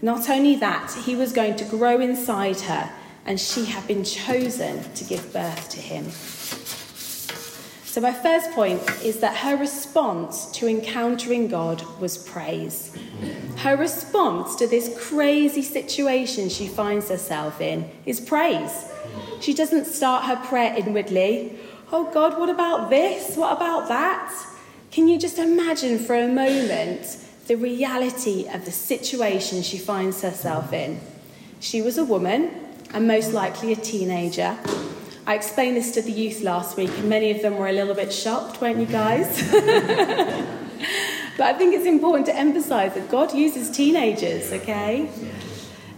Not 0.00 0.28
only 0.28 0.54
that, 0.56 0.92
he 1.04 1.16
was 1.16 1.32
going 1.32 1.56
to 1.56 1.64
grow 1.64 2.00
inside 2.00 2.60
her 2.60 2.90
and 3.26 3.40
she 3.40 3.64
had 3.64 3.86
been 3.86 4.04
chosen 4.04 4.82
to 4.94 5.04
give 5.04 5.32
birth 5.32 5.70
to 5.70 5.80
him. 5.80 6.10
So, 7.94 8.00
my 8.00 8.12
first 8.12 8.50
point 8.50 8.82
is 9.04 9.20
that 9.20 9.36
her 9.36 9.56
response 9.56 10.50
to 10.58 10.68
encountering 10.68 11.48
God 11.48 11.82
was 12.00 12.18
praise. 12.18 12.92
Her 13.58 13.76
response 13.76 14.56
to 14.56 14.66
this 14.66 14.94
crazy 14.98 15.62
situation 15.62 16.48
she 16.48 16.66
finds 16.66 17.08
herself 17.08 17.60
in 17.60 17.88
is 18.04 18.20
praise. 18.20 18.90
She 19.40 19.54
doesn't 19.54 19.84
start 19.84 20.24
her 20.24 20.36
prayer 20.44 20.74
inwardly. 20.76 21.56
Oh 21.92 22.10
God, 22.12 22.38
what 22.38 22.48
about 22.48 22.90
this? 22.90 23.36
What 23.36 23.56
about 23.56 23.88
that? 23.88 24.53
Can 24.94 25.08
you 25.08 25.18
just 25.18 25.38
imagine 25.38 25.98
for 25.98 26.14
a 26.14 26.28
moment 26.28 27.18
the 27.48 27.56
reality 27.56 28.46
of 28.46 28.64
the 28.64 28.70
situation 28.70 29.60
she 29.62 29.76
finds 29.76 30.22
herself 30.22 30.72
in? 30.72 31.00
She 31.58 31.82
was 31.82 31.98
a 31.98 32.04
woman 32.04 32.48
and 32.92 33.08
most 33.08 33.32
likely 33.32 33.72
a 33.72 33.76
teenager. 33.76 34.56
I 35.26 35.34
explained 35.34 35.76
this 35.76 35.90
to 35.94 36.02
the 36.02 36.12
youth 36.12 36.42
last 36.42 36.76
week, 36.76 36.90
and 36.90 37.08
many 37.08 37.32
of 37.32 37.42
them 37.42 37.58
were 37.58 37.66
a 37.66 37.72
little 37.72 37.96
bit 37.96 38.12
shocked, 38.12 38.60
weren't 38.60 38.78
you 38.78 38.86
guys? 38.86 39.50
but 39.50 41.40
I 41.40 41.54
think 41.54 41.74
it's 41.74 41.86
important 41.86 42.26
to 42.26 42.36
emphasize 42.36 42.94
that 42.94 43.10
God 43.10 43.34
uses 43.34 43.72
teenagers, 43.72 44.52
okay? 44.52 45.10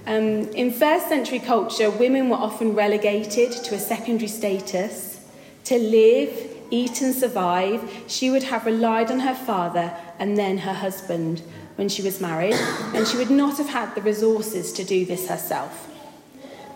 Um, 0.07 0.49
in 0.55 0.73
first 0.73 1.11
century 1.11 1.41
culture, 1.41 1.91
women 1.91 2.31
were 2.31 2.39
often 2.39 2.75
relegated 2.75 3.53
to 3.53 3.75
a 3.75 3.79
secondary 3.79 4.29
status. 4.29 5.21
To 5.65 5.79
live, 5.79 6.56
eat, 6.71 7.01
and 7.01 7.15
survive, 7.15 8.05
she 8.07 8.31
would 8.31 8.45
have 8.45 8.67
relied 8.67 9.11
on 9.11 9.21
her 9.21 9.35
father 9.35 9.97
and 10.19 10.37
then 10.37 10.59
her 10.59 10.75
husband 10.75 11.43
when 11.77 11.89
she 11.89 12.03
was 12.03 12.21
married, 12.21 12.55
and 12.95 13.07
she 13.07 13.17
would 13.17 13.31
not 13.31 13.59
have 13.59 13.69
had 13.69 13.95
the 13.95 14.01
resources 14.01 14.73
to 14.73 14.85
do 14.85 15.05
this 15.05 15.29
herself. 15.29 15.89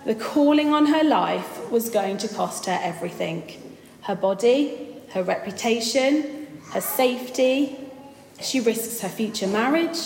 The 0.05 0.15
calling 0.15 0.73
on 0.73 0.87
her 0.87 1.03
life 1.03 1.71
was 1.71 1.91
going 1.91 2.19
to 2.19 2.29
cost 2.29 2.67
her 2.67 2.79
everything 2.83 3.57
her 4.03 4.15
body, 4.15 4.97
her 5.11 5.23
reputation, 5.23 6.47
her 6.73 6.81
safety. 6.81 7.79
She 8.41 8.61
risks 8.61 9.01
her 9.03 9.09
future 9.09 9.47
marriage. 9.47 9.99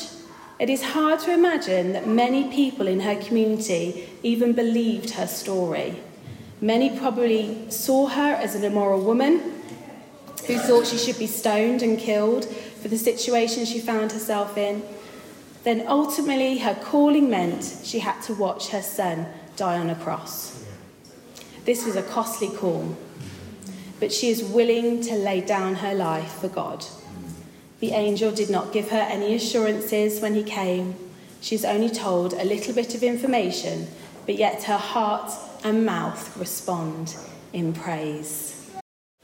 It 0.59 0.69
is 0.69 0.83
hard 0.83 1.21
to 1.21 1.33
imagine 1.33 1.93
that 1.93 2.09
many 2.09 2.51
people 2.51 2.89
in 2.89 3.01
her 3.01 3.15
community 3.17 4.09
even 4.23 4.53
believed 4.53 5.11
her 5.11 5.29
story. 5.29 6.03
Many 6.61 6.99
probably 6.99 7.71
saw 7.71 8.07
her 8.09 8.35
as 8.35 8.55
an 8.55 8.65
immoral 8.65 9.01
woman 9.01 9.54
who 10.47 10.59
thought 10.59 10.87
she 10.87 10.99
should 10.99 11.19
be 11.19 11.27
stoned 11.27 11.83
and 11.83 11.99
killed 11.99 12.45
for 12.45 12.89
the 12.89 12.99
situation 12.99 13.65
she 13.65 13.81
found 13.81 14.13
herself 14.13 14.59
in. 14.59 14.83
Then 15.63 15.87
ultimately, 15.87 16.59
her 16.59 16.75
calling 16.75 17.31
meant 17.31 17.79
she 17.83 18.01
had 18.01 18.21
to 18.23 18.35
watch 18.35 18.69
her 18.69 18.83
son 18.83 19.27
die 19.57 19.79
on 19.79 19.89
a 19.89 19.95
cross. 19.95 20.65
This 21.65 21.87
was 21.87 21.97
a 21.97 22.03
costly 22.03 22.49
call, 22.49 22.97
but 23.99 24.13
she 24.13 24.29
is 24.29 24.45
willing 24.45 25.01
to 25.03 25.15
lay 25.15 25.41
down 25.41 25.77
her 25.77 25.95
life 25.95 26.33
for 26.41 26.49
God. 26.49 26.85
The 27.81 27.93
angel 27.93 28.31
did 28.31 28.51
not 28.51 28.73
give 28.73 28.91
her 28.91 28.99
any 29.11 29.35
assurances 29.35 30.21
when 30.21 30.35
he 30.35 30.43
came. 30.43 30.95
She's 31.41 31.65
only 31.65 31.89
told 31.91 32.35
a 32.35 32.45
little 32.45 32.75
bit 32.75 32.95
of 32.95 33.03
information, 33.03 33.89
but 34.27 34.37
yet 34.37 34.65
her 34.65 34.77
heart 34.77 35.33
and 35.65 35.87
mouth 35.87 36.37
respond 36.37 37.17
in 37.55 37.73
praise. 37.73 38.71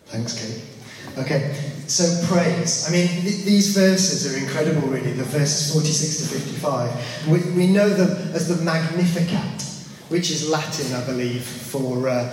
Thanks, 0.06 0.40
Kate. 0.40 0.79
Okay, 1.18 1.54
So 1.86 2.04
praise. 2.28 2.86
I 2.88 2.92
mean, 2.92 3.08
th- 3.08 3.44
these 3.44 3.74
verses 3.74 4.32
are 4.32 4.38
incredible, 4.38 4.88
really. 4.88 5.12
The 5.12 5.24
verses 5.24 5.72
46 5.72 6.18
to 6.30 6.38
55. 6.38 7.28
We, 7.28 7.38
we 7.52 7.66
know 7.66 7.88
them 7.88 8.10
as 8.32 8.46
the 8.48 8.62
Magnificat, 8.64 9.62
which 10.08 10.30
is 10.30 10.48
Latin, 10.48 10.94
I 10.94 11.04
believe, 11.04 11.42
for 11.42 12.08
uh, 12.08 12.32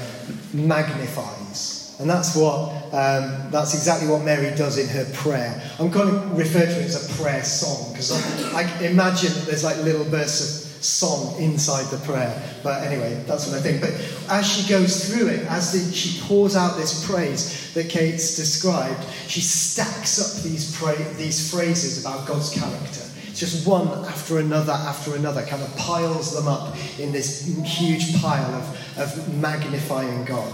magnifies. 0.53 1.95
And 1.99 2.07
that's 2.07 2.35
what 2.35 2.73
um, 2.93 3.49
that's 3.51 3.73
exactly 3.73 4.07
what 4.07 4.21
Mary 4.23 4.55
does 4.55 4.77
in 4.77 4.87
her 4.89 5.05
prayer. 5.13 5.59
I'm 5.79 5.89
going 5.89 6.09
to 6.09 6.35
refer 6.35 6.59
to 6.65 6.79
it 6.79 6.85
as 6.85 7.09
a 7.09 7.21
prayer 7.21 7.43
song 7.43 7.91
because 7.91 8.11
I, 8.53 8.61
I 8.61 8.85
imagine 8.85 9.33
there's 9.45 9.63
like 9.63 9.77
little 9.77 10.05
bursts 10.05 10.65
of 10.65 10.66
song 10.81 11.41
inside 11.41 11.85
the 11.91 11.97
prayer. 12.05 12.41
But 12.63 12.83
anyway, 12.83 13.23
that's 13.25 13.47
what 13.47 13.57
I 13.57 13.61
think. 13.61 13.81
But 13.81 13.91
as 14.29 14.47
she 14.47 14.69
goes 14.69 15.09
through 15.09 15.27
it, 15.27 15.45
as 15.47 15.71
the, 15.71 15.93
she 15.93 16.19
pours 16.21 16.55
out 16.55 16.77
this 16.77 17.05
praise 17.05 17.73
that 17.73 17.89
Kate's 17.89 18.35
described, 18.35 19.03
she 19.27 19.41
stacks 19.41 20.19
up 20.19 20.43
these, 20.43 20.75
pra- 20.77 21.13
these 21.15 21.51
phrases 21.51 22.03
about 22.03 22.27
God's 22.27 22.49
character. 22.49 23.03
It's 23.27 23.39
just 23.39 23.67
one 23.67 23.87
after 24.05 24.39
another 24.39 24.73
after 24.73 25.15
another, 25.15 25.45
kind 25.45 25.61
of 25.61 25.75
piles 25.77 26.35
them 26.35 26.47
up 26.47 26.75
in 26.99 27.11
this 27.11 27.45
huge 27.45 28.19
pile 28.19 28.53
of, 28.55 28.97
of 28.97 29.37
magnifying 29.39 30.25
God. 30.25 30.51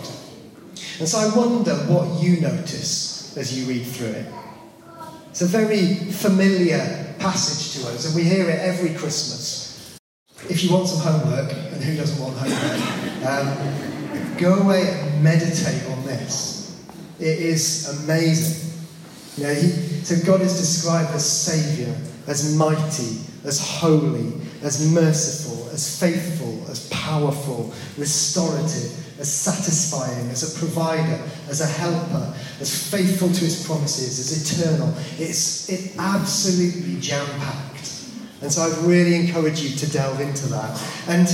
And 0.99 1.07
so 1.07 1.17
I 1.17 1.35
wonder 1.35 1.73
what 1.87 2.21
you 2.21 2.41
notice 2.41 3.35
as 3.37 3.57
you 3.57 3.65
read 3.65 3.85
through 3.85 4.07
it. 4.07 4.25
It's 5.29 5.41
a 5.41 5.47
very 5.47 5.95
familiar 5.95 7.15
passage 7.19 7.81
to 7.81 7.89
us, 7.89 8.05
and 8.05 8.15
we 8.15 8.23
hear 8.23 8.49
it 8.49 8.59
every 8.59 8.93
Christmas. 8.93 9.62
If 10.49 10.63
you 10.63 10.71
want 10.71 10.87
some 10.87 10.99
homework, 10.99 11.51
and 11.51 11.83
who 11.83 11.95
doesn't 11.95 12.21
want 12.21 12.37
homework, 12.37 13.27
um, 13.27 14.37
go 14.37 14.55
away 14.55 14.89
and 14.89 15.23
meditate 15.23 15.89
on 15.89 16.05
this. 16.05 16.83
It 17.19 17.39
is 17.39 18.03
amazing. 18.03 18.71
You 19.37 19.43
know, 19.43 19.53
he, 19.53 19.69
so 20.03 20.15
God 20.25 20.41
is 20.41 20.57
described 20.59 21.11
as 21.11 21.25
Saviour, 21.25 21.95
as 22.27 22.55
mighty, 22.55 23.19
as 23.45 23.59
holy, 23.59 24.33
as 24.61 24.91
merciful, 24.91 25.69
as 25.71 25.99
faithful, 25.99 26.69
as 26.69 26.87
powerful, 26.89 27.73
restorative, 27.97 29.19
as 29.19 29.31
satisfying, 29.31 30.29
as 30.29 30.55
a 30.55 30.59
provider, 30.59 31.21
as 31.49 31.61
a 31.61 31.65
helper, 31.65 32.33
as 32.59 32.89
faithful 32.91 33.29
to 33.29 33.39
his 33.39 33.65
promises, 33.65 34.19
as 34.19 34.59
eternal. 34.59 34.93
It's 35.17 35.69
it 35.69 35.93
absolutely 35.97 36.99
jam 36.99 37.27
packed. 37.39 37.92
And 38.43 38.51
so 38.51 38.61
I'd 38.61 38.77
really 38.85 39.15
encourage 39.15 39.61
you 39.61 39.75
to 39.77 39.89
delve 39.89 40.19
into 40.19 40.47
that. 40.47 40.79
And 41.07 41.27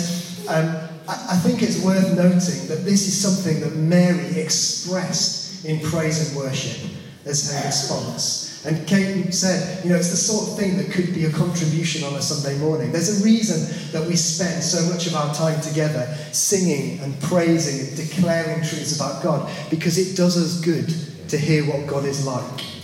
um, 0.48 0.90
I, 1.08 1.14
I 1.32 1.38
think 1.38 1.64
it's 1.64 1.84
worth 1.84 2.16
noting 2.16 2.68
that 2.68 2.86
this 2.86 3.08
is 3.08 3.20
something 3.20 3.60
that 3.62 3.76
Mary 3.76 4.40
expressed 4.40 5.66
in 5.66 5.80
praise 5.80 6.30
and 6.30 6.38
worship 6.38 6.92
as 7.26 7.52
her 7.52 7.66
response. 7.66 8.64
And 8.66 8.88
Kate 8.88 9.34
said, 9.34 9.84
you 9.84 9.90
know, 9.90 9.96
it's 9.96 10.12
the 10.12 10.18
sort 10.18 10.50
of 10.50 10.58
thing 10.58 10.78
that 10.78 10.92
could 10.92 11.14
be 11.14 11.26
a 11.26 11.32
contribution 11.32 12.04
on 12.04 12.14
a 12.14 12.22
Sunday 12.22 12.60
morning. 12.60 12.92
There's 12.92 13.22
a 13.22 13.24
reason 13.24 13.92
that 13.92 14.08
we 14.08 14.16
spend 14.16 14.62
so 14.62 14.86
much 14.94 15.08
of 15.08 15.16
our 15.16 15.34
time 15.34 15.60
together 15.62 16.06
singing 16.32 17.00
and 17.00 17.20
praising 17.22 17.88
and 17.88 17.98
declaring 17.98 18.58
truths 18.60 18.96
about 18.96 19.24
God 19.24 19.50
because 19.72 19.98
it 19.98 20.16
does 20.16 20.38
us 20.38 20.62
good 20.62 20.94
to 21.30 21.38
hear 21.38 21.64
what 21.66 21.88
God 21.88 22.06
is 22.06 22.26
like. 22.26 22.79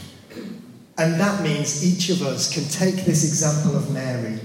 And 0.98 1.20
that 1.20 1.42
means 1.42 1.84
each 1.84 2.10
of 2.10 2.22
us 2.22 2.54
can 2.54 2.64
take 2.66 3.06
this 3.06 3.26
example 3.26 3.76
of 3.76 3.92
Mary, 3.92 4.40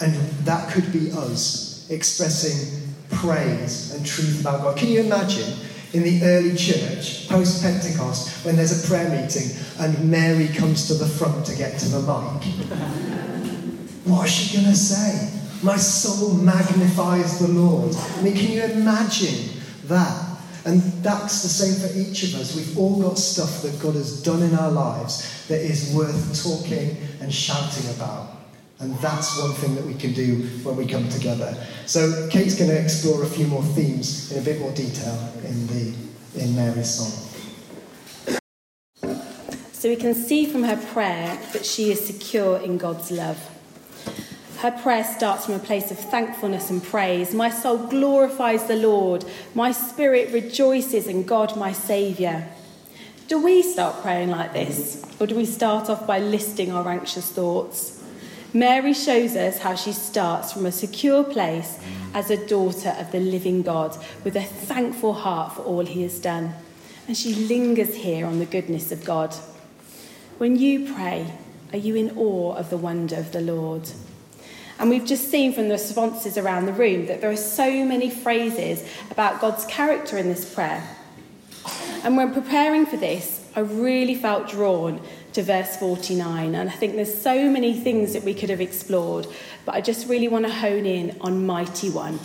and 0.00 0.14
that 0.44 0.70
could 0.70 0.92
be 0.92 1.10
us 1.12 1.88
expressing 1.90 2.92
praise 3.10 3.94
and 3.94 4.04
truth 4.04 4.40
about 4.40 4.62
God. 4.62 4.76
Can 4.76 4.88
you 4.88 5.00
imagine 5.00 5.50
in 5.94 6.02
the 6.02 6.22
early 6.24 6.56
church, 6.56 7.28
post 7.28 7.62
Pentecost, 7.62 8.44
when 8.44 8.56
there's 8.56 8.84
a 8.84 8.88
prayer 8.88 9.08
meeting 9.08 9.56
and 9.78 10.10
Mary 10.10 10.48
comes 10.48 10.88
to 10.88 10.94
the 10.94 11.06
front 11.06 11.46
to 11.46 11.54
get 11.54 11.78
to 11.78 11.88
the 11.88 12.00
mic. 12.00 12.42
What 14.04 14.26
is 14.26 14.34
she 14.34 14.56
going 14.56 14.68
to 14.68 14.76
say? 14.76 15.40
My 15.62 15.76
soul 15.76 16.34
magnifies 16.34 17.38
the 17.38 17.48
Lord. 17.48 17.94
I 17.94 18.22
mean, 18.22 18.36
can 18.36 18.50
you 18.50 18.64
imagine 18.64 19.50
that? 19.84 20.33
And 20.64 20.80
that's 21.02 21.42
the 21.42 21.48
same 21.48 21.74
for 21.80 21.94
each 21.98 22.22
of 22.22 22.34
us. 22.36 22.56
We've 22.56 22.78
all 22.78 23.00
got 23.00 23.18
stuff 23.18 23.62
that 23.62 23.78
God 23.80 23.94
has 23.94 24.22
done 24.22 24.42
in 24.42 24.54
our 24.54 24.70
lives 24.70 25.46
that 25.48 25.60
is 25.60 25.94
worth 25.94 26.42
talking 26.42 26.96
and 27.20 27.32
shouting 27.32 27.90
about. 27.94 28.30
And 28.78 28.94
that's 28.96 29.38
one 29.38 29.52
thing 29.52 29.74
that 29.74 29.84
we 29.84 29.94
can 29.94 30.12
do 30.12 30.48
when 30.62 30.76
we 30.76 30.86
come 30.86 31.08
together. 31.08 31.56
So 31.86 32.28
Kate's 32.30 32.54
going 32.54 32.70
to 32.70 32.80
explore 32.80 33.22
a 33.22 33.26
few 33.26 33.46
more 33.46 33.62
themes 33.62 34.32
in 34.32 34.38
a 34.38 34.44
bit 34.44 34.58
more 34.60 34.72
detail 34.72 35.32
in 35.44 35.66
the 35.66 35.94
in 36.36 36.56
Mary's 36.56 36.94
song. 36.94 37.20
So 39.72 39.88
we 39.88 39.96
can 39.96 40.14
see 40.14 40.46
from 40.46 40.62
her 40.64 40.76
prayer 40.92 41.38
that 41.52 41.64
she 41.64 41.90
is 41.90 42.04
secure 42.04 42.56
in 42.58 42.78
God's 42.78 43.10
love. 43.10 43.53
Her 44.64 44.70
prayer 44.70 45.04
starts 45.04 45.44
from 45.44 45.56
a 45.56 45.58
place 45.58 45.90
of 45.90 45.98
thankfulness 45.98 46.70
and 46.70 46.82
praise. 46.82 47.34
My 47.34 47.50
soul 47.50 47.76
glorifies 47.76 48.64
the 48.64 48.76
Lord. 48.76 49.22
My 49.54 49.72
spirit 49.72 50.32
rejoices 50.32 51.06
in 51.06 51.24
God, 51.24 51.54
my 51.54 51.70
Saviour. 51.70 52.46
Do 53.28 53.42
we 53.42 53.60
start 53.60 54.00
praying 54.00 54.30
like 54.30 54.54
this? 54.54 55.04
Or 55.20 55.26
do 55.26 55.34
we 55.34 55.44
start 55.44 55.90
off 55.90 56.06
by 56.06 56.18
listing 56.18 56.72
our 56.72 56.88
anxious 56.88 57.30
thoughts? 57.30 58.02
Mary 58.54 58.94
shows 58.94 59.36
us 59.36 59.58
how 59.58 59.74
she 59.74 59.92
starts 59.92 60.54
from 60.54 60.64
a 60.64 60.72
secure 60.72 61.24
place 61.24 61.78
as 62.14 62.30
a 62.30 62.46
daughter 62.46 62.96
of 62.98 63.12
the 63.12 63.20
living 63.20 63.60
God 63.60 63.94
with 64.24 64.34
a 64.34 64.44
thankful 64.44 65.12
heart 65.12 65.52
for 65.52 65.62
all 65.64 65.84
he 65.84 66.04
has 66.04 66.18
done. 66.18 66.54
And 67.06 67.14
she 67.14 67.34
lingers 67.34 67.96
here 67.96 68.24
on 68.24 68.38
the 68.38 68.46
goodness 68.46 68.92
of 68.92 69.04
God. 69.04 69.34
When 70.38 70.56
you 70.56 70.90
pray, 70.94 71.34
are 71.74 71.78
you 71.78 71.96
in 71.96 72.16
awe 72.16 72.54
of 72.54 72.70
the 72.70 72.78
wonder 72.78 73.16
of 73.16 73.32
the 73.32 73.42
Lord? 73.42 73.90
And 74.78 74.90
we've 74.90 75.04
just 75.04 75.30
seen 75.30 75.52
from 75.52 75.68
the 75.68 75.74
responses 75.74 76.36
around 76.36 76.66
the 76.66 76.72
room 76.72 77.06
that 77.06 77.20
there 77.20 77.30
are 77.30 77.36
so 77.36 77.84
many 77.84 78.10
phrases 78.10 78.86
about 79.10 79.40
God's 79.40 79.64
character 79.66 80.18
in 80.18 80.28
this 80.28 80.52
prayer. 80.52 80.82
And 82.02 82.16
when 82.16 82.34
preparing 82.34 82.84
for 82.84 82.96
this, 82.96 83.46
I 83.56 83.60
really 83.60 84.14
felt 84.14 84.48
drawn 84.48 85.00
to 85.34 85.42
verse 85.42 85.76
49. 85.76 86.54
And 86.54 86.68
I 86.68 86.72
think 86.72 86.96
there's 86.96 87.20
so 87.20 87.48
many 87.48 87.78
things 87.78 88.12
that 88.12 88.24
we 88.24 88.34
could 88.34 88.50
have 88.50 88.60
explored, 88.60 89.26
but 89.64 89.74
I 89.74 89.80
just 89.80 90.08
really 90.08 90.28
want 90.28 90.46
to 90.46 90.52
hone 90.52 90.86
in 90.86 91.16
on 91.20 91.46
Mighty 91.46 91.90
One. 91.90 92.18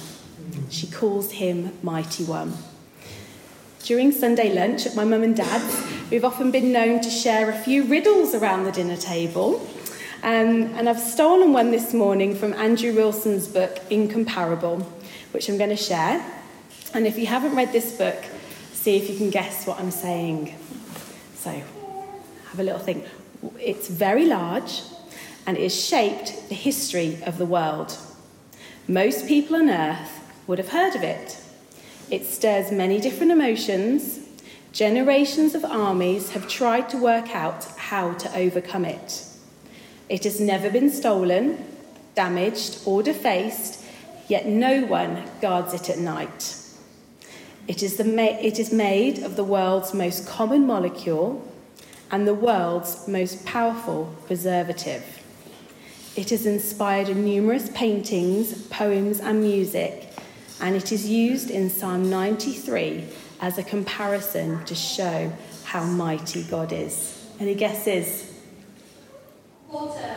She 0.70 0.88
calls 0.88 1.32
him 1.32 1.78
Mighty 1.84 2.24
One. 2.24 2.58
During 3.84 4.12
Sunday 4.12 4.54
lunch 4.54 4.86
at 4.86 4.96
my 4.96 5.04
mum 5.04 5.24
and 5.24 5.36
dad's, 5.36 5.84
we've 6.12 6.26
often 6.26 6.52
been 6.52 6.72
known 6.72 7.02
to 7.02 7.10
share 7.10 7.50
a 7.50 7.58
few 7.58 7.86
riddles 7.86 8.36
around 8.36 8.66
the 8.66 8.72
dinner 8.72 8.98
table. 8.98 9.66
Um, 10.22 10.74
and 10.76 10.90
I've 10.90 11.00
stolen 11.00 11.54
one 11.54 11.72
this 11.72 11.94
morning 11.94 12.36
from 12.36 12.52
Andrew 12.54 12.94
Wilson's 12.94 13.48
book, 13.48 13.80
Incomparable, 13.90 14.80
which 15.32 15.48
I'm 15.48 15.58
going 15.58 15.70
to 15.70 15.78
share. 15.78 16.22
And 16.94 17.08
if 17.08 17.18
you 17.18 17.26
haven't 17.26 17.56
read 17.56 17.72
this 17.72 17.98
book, 17.98 18.18
see 18.74 18.98
if 18.98 19.10
you 19.10 19.16
can 19.16 19.30
guess 19.30 19.66
what 19.66 19.80
I'm 19.80 19.92
saying. 19.92 20.56
So, 21.36 21.52
have 21.52 22.60
a 22.60 22.64
little 22.64 22.80
think. 22.80 23.06
It's 23.62 23.88
very 23.88 24.26
large 24.26 24.82
and 25.48 25.56
it 25.56 25.64
has 25.64 25.86
shaped 25.86 26.50
the 26.50 26.56
history 26.56 27.24
of 27.24 27.38
the 27.38 27.46
world. 27.46 27.98
Most 28.90 29.26
people 29.26 29.56
on 29.56 29.70
earth 29.70 30.12
would 30.48 30.58
have 30.58 30.70
heard 30.70 30.96
of 30.96 31.04
it. 31.04 31.42
It 32.12 32.26
stirs 32.26 32.74
many 32.74 33.00
different 33.00 33.32
emotions. 33.32 34.20
Generations 34.74 35.56
of 35.56 35.64
armies 35.64 36.32
have 36.32 36.50
tried 36.50 36.90
to 36.90 36.98
work 36.98 37.34
out 37.34 37.64
how 37.78 38.14
to 38.16 38.38
overcome 38.38 38.84
it. 38.84 39.24
It 40.10 40.24
has 40.24 40.40
never 40.40 40.72
been 40.72 40.90
stolen, 40.90 41.64
damaged, 42.16 42.80
or 42.86 43.04
defaced, 43.04 43.84
yet 44.28 44.48
no 44.48 44.82
one 44.86 45.30
guards 45.40 45.74
it 45.76 45.90
at 45.90 46.00
night. 46.00 46.56
It 47.68 47.84
is, 47.84 48.00
ma- 48.04 48.38
it 48.42 48.58
is 48.58 48.74
made 48.74 49.20
of 49.20 49.36
the 49.36 49.44
world's 49.44 49.94
most 49.94 50.28
common 50.28 50.66
molecule 50.66 51.48
and 52.10 52.28
the 52.28 52.34
world's 52.34 53.08
most 53.08 53.46
powerful 53.46 54.16
preservative. 54.26 55.04
It 56.16 56.32
has 56.32 56.48
inspired 56.48 57.16
numerous 57.16 57.70
paintings, 57.76 58.64
poems, 58.70 59.20
and 59.20 59.42
music, 59.42 60.12
and 60.60 60.76
it 60.76 60.92
is 60.92 61.08
used 61.08 61.52
in 61.52 61.70
Psalm 61.70 62.10
93 62.10 63.06
as 63.42 63.60
a 63.60 63.64
comparison 63.64 64.66
to 64.66 64.74
show 64.74 65.32
how 65.66 65.84
mighty 65.84 66.44
God 66.44 66.74
is. 66.74 67.24
Any 67.40 67.54
guesses? 67.54 68.29
Water. 69.72 70.16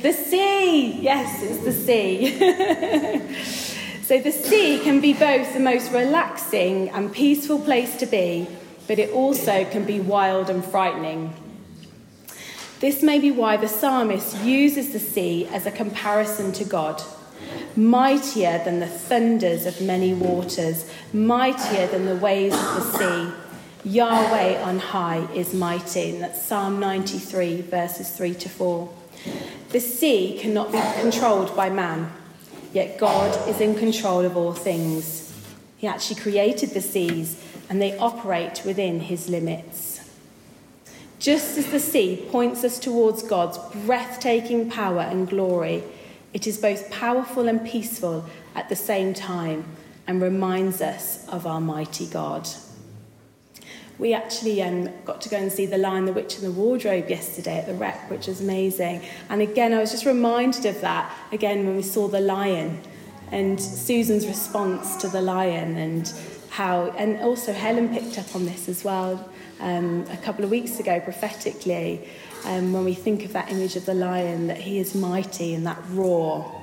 The 0.00 0.12
sea! 0.12 0.98
Yes, 0.98 1.42
it's 1.42 1.64
the 1.64 1.72
sea. 1.72 2.30
so 4.02 4.18
the 4.18 4.32
sea 4.32 4.80
can 4.82 5.02
be 5.02 5.12
both 5.12 5.52
the 5.52 5.60
most 5.60 5.92
relaxing 5.92 6.88
and 6.88 7.12
peaceful 7.12 7.60
place 7.60 7.94
to 7.98 8.06
be, 8.06 8.46
but 8.88 8.98
it 8.98 9.10
also 9.10 9.66
can 9.66 9.84
be 9.84 10.00
wild 10.00 10.48
and 10.48 10.64
frightening. 10.64 11.34
This 12.80 13.02
may 13.02 13.18
be 13.18 13.30
why 13.30 13.58
the 13.58 13.68
psalmist 13.68 14.42
uses 14.42 14.94
the 14.94 14.98
sea 14.98 15.46
as 15.48 15.66
a 15.66 15.70
comparison 15.70 16.52
to 16.52 16.64
God. 16.64 17.02
Mightier 17.76 18.62
than 18.64 18.80
the 18.80 18.86
thunders 18.86 19.66
of 19.66 19.82
many 19.82 20.14
waters, 20.14 20.90
mightier 21.12 21.86
than 21.88 22.06
the 22.06 22.16
waves 22.16 22.56
of 22.56 22.76
the 22.76 22.98
sea. 22.98 23.43
Yahweh 23.84 24.62
on 24.62 24.78
high 24.78 25.28
is 25.34 25.52
mighty. 25.52 26.10
And 26.10 26.22
that's 26.22 26.40
Psalm 26.40 26.80
93, 26.80 27.60
verses 27.62 28.10
3 28.10 28.34
to 28.34 28.48
4. 28.48 28.94
The 29.70 29.80
sea 29.80 30.38
cannot 30.40 30.72
be 30.72 30.80
controlled 31.00 31.54
by 31.54 31.68
man, 31.68 32.10
yet 32.72 32.98
God 32.98 33.48
is 33.48 33.60
in 33.60 33.74
control 33.74 34.24
of 34.24 34.36
all 34.36 34.54
things. 34.54 35.32
He 35.76 35.86
actually 35.86 36.20
created 36.20 36.70
the 36.70 36.80
seas, 36.80 37.42
and 37.68 37.80
they 37.80 37.96
operate 37.98 38.62
within 38.64 39.00
his 39.00 39.28
limits. 39.28 40.00
Just 41.18 41.58
as 41.58 41.70
the 41.70 41.80
sea 41.80 42.26
points 42.30 42.64
us 42.64 42.78
towards 42.78 43.22
God's 43.22 43.58
breathtaking 43.84 44.70
power 44.70 45.00
and 45.00 45.28
glory, 45.28 45.82
it 46.32 46.46
is 46.46 46.56
both 46.58 46.90
powerful 46.90 47.48
and 47.48 47.66
peaceful 47.66 48.24
at 48.54 48.68
the 48.68 48.76
same 48.76 49.12
time 49.12 49.64
and 50.06 50.22
reminds 50.22 50.80
us 50.80 51.26
of 51.28 51.46
our 51.46 51.60
mighty 51.60 52.06
God. 52.06 52.48
We 53.98 54.12
actually 54.12 54.62
um, 54.62 54.88
got 55.04 55.20
to 55.22 55.28
go 55.28 55.36
and 55.36 55.52
see 55.52 55.66
The 55.66 55.78
Lion, 55.78 56.04
the 56.04 56.12
Witch, 56.12 56.36
and 56.36 56.44
the 56.44 56.50
Wardrobe 56.50 57.08
yesterday 57.08 57.58
at 57.58 57.66
the 57.66 57.74
Rec, 57.74 58.10
which 58.10 58.26
was 58.26 58.40
amazing. 58.40 59.02
And 59.28 59.40
again, 59.40 59.72
I 59.72 59.78
was 59.78 59.92
just 59.92 60.04
reminded 60.04 60.66
of 60.66 60.80
that 60.80 61.14
again 61.30 61.64
when 61.66 61.76
we 61.76 61.82
saw 61.82 62.08
The 62.08 62.20
Lion 62.20 62.80
and 63.30 63.60
Susan's 63.60 64.26
response 64.26 64.96
to 64.96 65.08
The 65.08 65.20
Lion 65.20 65.76
and 65.76 66.12
how, 66.50 66.90
and 66.96 67.20
also 67.20 67.52
Helen 67.52 67.88
picked 67.88 68.18
up 68.18 68.34
on 68.34 68.46
this 68.46 68.68
as 68.68 68.84
well 68.84 69.28
um, 69.60 70.04
a 70.10 70.16
couple 70.16 70.44
of 70.44 70.50
weeks 70.50 70.78
ago 70.78 71.00
prophetically 71.00 72.08
um, 72.44 72.72
when 72.72 72.84
we 72.84 72.94
think 72.94 73.24
of 73.24 73.32
that 73.32 73.50
image 73.50 73.76
of 73.76 73.86
the 73.86 73.94
lion, 73.94 74.46
that 74.48 74.58
he 74.58 74.78
is 74.78 74.94
mighty 74.94 75.54
and 75.54 75.66
that 75.66 75.78
roar. 75.90 76.60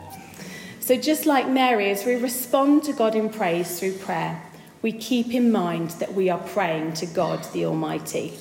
So, 0.79 0.95
just 0.95 1.25
like 1.25 1.47
Mary, 1.47 1.89
as 1.89 2.05
we 2.05 2.15
respond 2.15 2.83
to 2.83 2.93
God 2.93 3.15
in 3.15 3.29
praise 3.29 3.79
through 3.79 3.93
prayer, 3.93 4.41
we 4.81 4.91
keep 4.91 5.33
in 5.33 5.51
mind 5.51 5.91
that 5.91 6.13
we 6.13 6.29
are 6.29 6.39
praying 6.39 6.93
to 6.93 7.05
God 7.05 7.43
the 7.53 7.65
Almighty. 7.65 8.33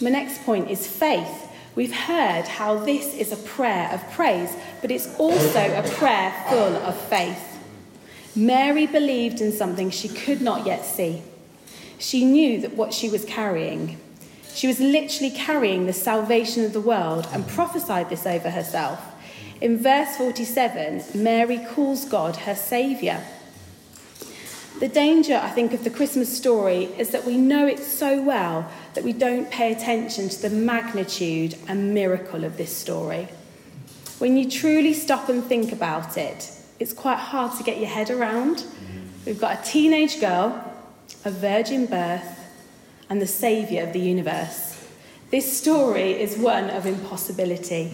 My 0.00 0.10
next 0.10 0.42
point 0.42 0.70
is 0.70 0.86
faith. 0.86 1.48
We've 1.76 1.94
heard 1.94 2.46
how 2.46 2.78
this 2.78 3.14
is 3.14 3.32
a 3.32 3.36
prayer 3.36 3.90
of 3.92 4.12
praise, 4.12 4.54
but 4.80 4.90
it's 4.90 5.14
also 5.18 5.60
a 5.60 5.88
prayer 5.90 6.32
full 6.48 6.76
of 6.76 6.96
faith. 7.08 7.58
Mary 8.36 8.86
believed 8.86 9.40
in 9.40 9.52
something 9.52 9.90
she 9.90 10.08
could 10.08 10.40
not 10.40 10.66
yet 10.66 10.84
see. 10.84 11.22
She 11.98 12.24
knew 12.24 12.60
that 12.60 12.74
what 12.74 12.92
she 12.92 13.08
was 13.08 13.24
carrying, 13.24 13.98
she 14.52 14.66
was 14.66 14.80
literally 14.80 15.30
carrying 15.30 15.86
the 15.86 15.92
salvation 15.92 16.64
of 16.64 16.72
the 16.72 16.80
world 16.80 17.28
and 17.32 17.46
prophesied 17.46 18.10
this 18.10 18.26
over 18.26 18.50
herself. 18.50 19.00
In 19.60 19.78
verse 19.78 20.16
47, 20.16 21.04
Mary 21.14 21.64
calls 21.70 22.04
God 22.04 22.36
her 22.36 22.54
Saviour. 22.54 23.20
The 24.80 24.88
danger, 24.88 25.36
I 25.36 25.50
think, 25.50 25.72
of 25.72 25.84
the 25.84 25.90
Christmas 25.90 26.36
story 26.36 26.86
is 26.98 27.10
that 27.10 27.24
we 27.24 27.36
know 27.36 27.64
it 27.64 27.78
so 27.78 28.20
well 28.20 28.68
that 28.94 29.04
we 29.04 29.12
don't 29.12 29.48
pay 29.48 29.72
attention 29.72 30.28
to 30.28 30.42
the 30.42 30.50
magnitude 30.50 31.56
and 31.68 31.94
miracle 31.94 32.42
of 32.42 32.56
this 32.56 32.76
story. 32.76 33.28
When 34.18 34.36
you 34.36 34.50
truly 34.50 34.92
stop 34.92 35.28
and 35.28 35.44
think 35.44 35.70
about 35.70 36.16
it, 36.16 36.50
it's 36.80 36.92
quite 36.92 37.18
hard 37.18 37.56
to 37.58 37.62
get 37.62 37.78
your 37.78 37.88
head 37.88 38.10
around. 38.10 38.64
We've 39.24 39.40
got 39.40 39.60
a 39.60 39.62
teenage 39.62 40.20
girl, 40.20 40.72
a 41.24 41.30
virgin 41.30 41.86
birth, 41.86 42.40
and 43.08 43.22
the 43.22 43.28
Saviour 43.28 43.86
of 43.86 43.92
the 43.92 44.00
universe. 44.00 44.76
This 45.30 45.56
story 45.56 46.20
is 46.20 46.36
one 46.36 46.68
of 46.70 46.84
impossibility. 46.84 47.92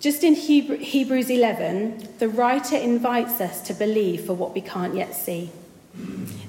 Just 0.00 0.22
in 0.22 0.34
Hebrews 0.34 1.30
11, 1.30 2.08
the 2.18 2.28
writer 2.28 2.76
invites 2.76 3.40
us 3.40 3.60
to 3.62 3.74
believe 3.74 4.24
for 4.24 4.34
what 4.34 4.54
we 4.54 4.60
can't 4.60 4.94
yet 4.94 5.14
see. 5.14 5.50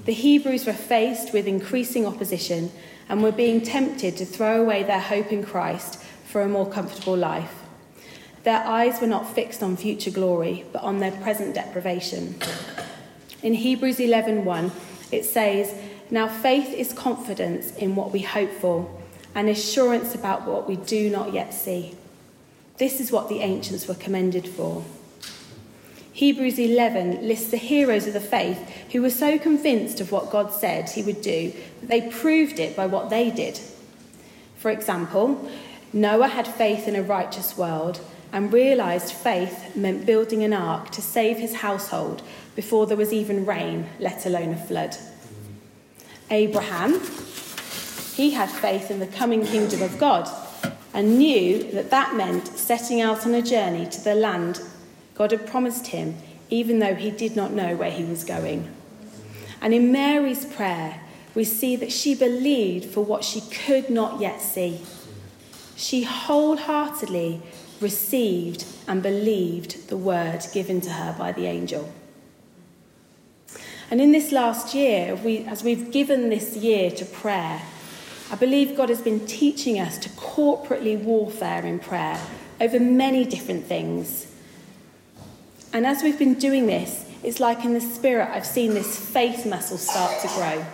The 0.05 0.13
Hebrews 0.13 0.65
were 0.65 0.73
faced 0.73 1.33
with 1.33 1.47
increasing 1.47 2.05
opposition 2.05 2.71
and 3.09 3.23
were 3.23 3.31
being 3.31 3.61
tempted 3.61 4.17
to 4.17 4.25
throw 4.25 4.61
away 4.61 4.83
their 4.83 4.99
hope 4.99 5.31
in 5.31 5.43
Christ 5.45 6.01
for 6.25 6.41
a 6.41 6.49
more 6.49 6.69
comfortable 6.69 7.15
life. 7.15 7.63
Their 8.43 8.59
eyes 8.65 9.01
were 9.01 9.07
not 9.07 9.33
fixed 9.33 9.63
on 9.63 9.77
future 9.77 10.11
glory, 10.11 10.65
but 10.71 10.83
on 10.83 10.99
their 10.99 11.11
present 11.11 11.55
deprivation. 11.55 12.35
In 13.41 13.53
Hebrews 13.53 13.97
11:1, 13.97 14.71
it 15.11 15.23
says, 15.23 15.73
now, 16.09 16.27
faith 16.27 16.73
is 16.73 16.93
confidence 16.93 17.75
in 17.75 17.95
what 17.95 18.13
we 18.13 18.21
hope 18.21 18.51
for 18.51 18.89
and 19.35 19.49
assurance 19.49 20.15
about 20.15 20.47
what 20.47 20.67
we 20.67 20.77
do 20.77 21.09
not 21.09 21.33
yet 21.33 21.53
see. 21.53 21.95
This 22.77 22.99
is 22.99 23.11
what 23.11 23.29
the 23.29 23.39
ancients 23.39 23.87
were 23.87 23.95
commended 23.95 24.47
for. 24.47 24.85
Hebrews 26.13 26.57
11 26.57 27.27
lists 27.27 27.51
the 27.51 27.57
heroes 27.57 28.07
of 28.07 28.13
the 28.13 28.19
faith 28.19 28.57
who 28.91 29.01
were 29.01 29.09
so 29.09 29.37
convinced 29.37 29.99
of 29.99 30.11
what 30.11 30.31
God 30.31 30.51
said 30.51 30.89
he 30.89 31.03
would 31.03 31.21
do 31.21 31.53
that 31.79 31.89
they 31.89 32.09
proved 32.09 32.59
it 32.59 32.75
by 32.75 32.87
what 32.87 33.09
they 33.09 33.29
did. 33.29 33.59
For 34.57 34.71
example, 34.71 35.49
Noah 35.93 36.27
had 36.27 36.47
faith 36.47 36.87
in 36.87 36.95
a 36.95 37.03
righteous 37.03 37.57
world 37.57 37.99
and 38.33 38.51
realized 38.51 39.13
faith 39.13 39.75
meant 39.75 40.05
building 40.05 40.43
an 40.43 40.53
ark 40.53 40.89
to 40.91 41.01
save 41.01 41.37
his 41.37 41.55
household 41.55 42.21
before 42.55 42.87
there 42.87 42.97
was 42.97 43.13
even 43.13 43.45
rain, 43.45 43.87
let 43.99 44.25
alone 44.25 44.53
a 44.53 44.57
flood. 44.57 44.97
Abraham, 46.29 46.99
he 48.15 48.31
had 48.31 48.49
faith 48.49 48.89
in 48.89 48.99
the 48.99 49.07
coming 49.07 49.45
kingdom 49.45 49.81
of 49.81 49.97
God 49.99 50.27
and 50.93 51.17
knew 51.17 51.63
that 51.71 51.89
that 51.89 52.15
meant 52.15 52.47
setting 52.47 53.01
out 53.01 53.25
on 53.25 53.33
a 53.33 53.41
journey 53.41 53.85
to 53.87 54.01
the 54.01 54.15
land 54.15 54.61
God 55.15 55.31
had 55.31 55.47
promised 55.47 55.87
him, 55.87 56.15
even 56.49 56.79
though 56.79 56.95
he 56.95 57.11
did 57.11 57.35
not 57.35 57.51
know 57.51 57.75
where 57.75 57.91
he 57.91 58.03
was 58.03 58.23
going. 58.23 58.73
And 59.61 59.73
in 59.73 59.91
Mary's 59.91 60.45
prayer, 60.45 61.01
we 61.33 61.43
see 61.43 61.75
that 61.75 61.91
she 61.91 62.15
believed 62.15 62.85
for 62.85 63.03
what 63.03 63.23
she 63.23 63.41
could 63.41 63.89
not 63.89 64.21
yet 64.21 64.41
see. 64.41 64.81
She 65.75 66.03
wholeheartedly 66.03 67.41
received 67.79 68.65
and 68.87 69.03
believed 69.03 69.89
the 69.89 69.97
word 69.97 70.45
given 70.53 70.81
to 70.81 70.89
her 70.89 71.15
by 71.17 71.31
the 71.31 71.45
angel. 71.45 71.91
And 73.89 74.01
in 74.01 74.11
this 74.11 74.31
last 74.31 74.73
year, 74.73 75.15
we, 75.15 75.45
as 75.45 75.63
we've 75.63 75.91
given 75.91 76.29
this 76.29 76.57
year 76.57 76.91
to 76.91 77.05
prayer, 77.05 77.61
I 78.29 78.35
believe 78.35 78.75
God 78.75 78.89
has 78.89 79.01
been 79.01 79.25
teaching 79.25 79.79
us 79.79 79.97
to 79.99 80.09
corporately 80.09 81.01
warfare 81.01 81.65
in 81.65 81.79
prayer 81.79 82.19
over 82.59 82.79
many 82.79 83.23
different 83.23 83.65
things. 83.65 84.27
And 85.71 85.85
as 85.85 86.03
we've 86.03 86.19
been 86.19 86.33
doing 86.33 86.67
this, 86.67 87.05
it's 87.23 87.39
like 87.39 87.63
in 87.63 87.73
the 87.73 87.81
spirit, 87.81 88.29
I've 88.29 88.45
seen 88.45 88.73
this 88.73 88.99
faith 88.99 89.45
muscle 89.45 89.77
start 89.77 90.21
to 90.21 90.27
grow. 90.29 90.65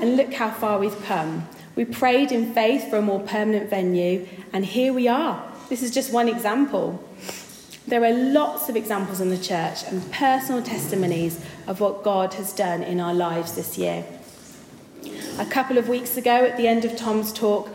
And 0.00 0.16
look 0.16 0.32
how 0.32 0.50
far 0.50 0.78
we've 0.78 1.00
come. 1.04 1.46
We 1.76 1.84
prayed 1.84 2.32
in 2.32 2.54
faith 2.54 2.88
for 2.88 2.96
a 2.96 3.02
more 3.02 3.20
permanent 3.20 3.68
venue, 3.68 4.26
and 4.52 4.64
here 4.64 4.92
we 4.92 5.08
are. 5.08 5.44
This 5.68 5.82
is 5.82 5.90
just 5.90 6.12
one 6.12 6.28
example. 6.28 7.02
There 7.86 8.04
are 8.04 8.12
lots 8.12 8.68
of 8.68 8.76
examples 8.76 9.20
in 9.20 9.28
the 9.28 9.38
church 9.38 9.82
and 9.88 10.10
personal 10.12 10.62
testimonies 10.62 11.38
of 11.66 11.80
what 11.80 12.02
God 12.02 12.32
has 12.34 12.52
done 12.52 12.82
in 12.82 12.98
our 12.98 13.12
lives 13.12 13.56
this 13.56 13.76
year. 13.76 14.04
A 15.36 15.44
couple 15.44 15.78
of 15.78 15.88
weeks 15.88 16.16
ago, 16.16 16.44
at 16.44 16.56
the 16.56 16.68
end 16.68 16.84
of 16.84 16.94
Tom's 16.94 17.32
talk, 17.32 17.68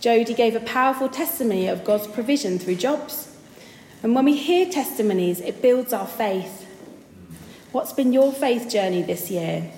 Jody 0.00 0.34
gave 0.34 0.54
a 0.54 0.60
powerful 0.60 1.08
testimony 1.08 1.66
of 1.66 1.82
God's 1.84 2.06
provision 2.06 2.60
through 2.60 2.76
jobs. 2.76 3.36
And 4.04 4.14
when 4.14 4.24
we 4.24 4.36
hear 4.36 4.70
testimonies, 4.70 5.40
it 5.40 5.60
builds 5.60 5.92
our 5.92 6.06
faith. 6.06 6.64
What's 7.72 7.92
been 7.92 8.12
your 8.12 8.32
faith 8.32 8.70
journey 8.70 9.02
this 9.02 9.32
year? 9.32 9.68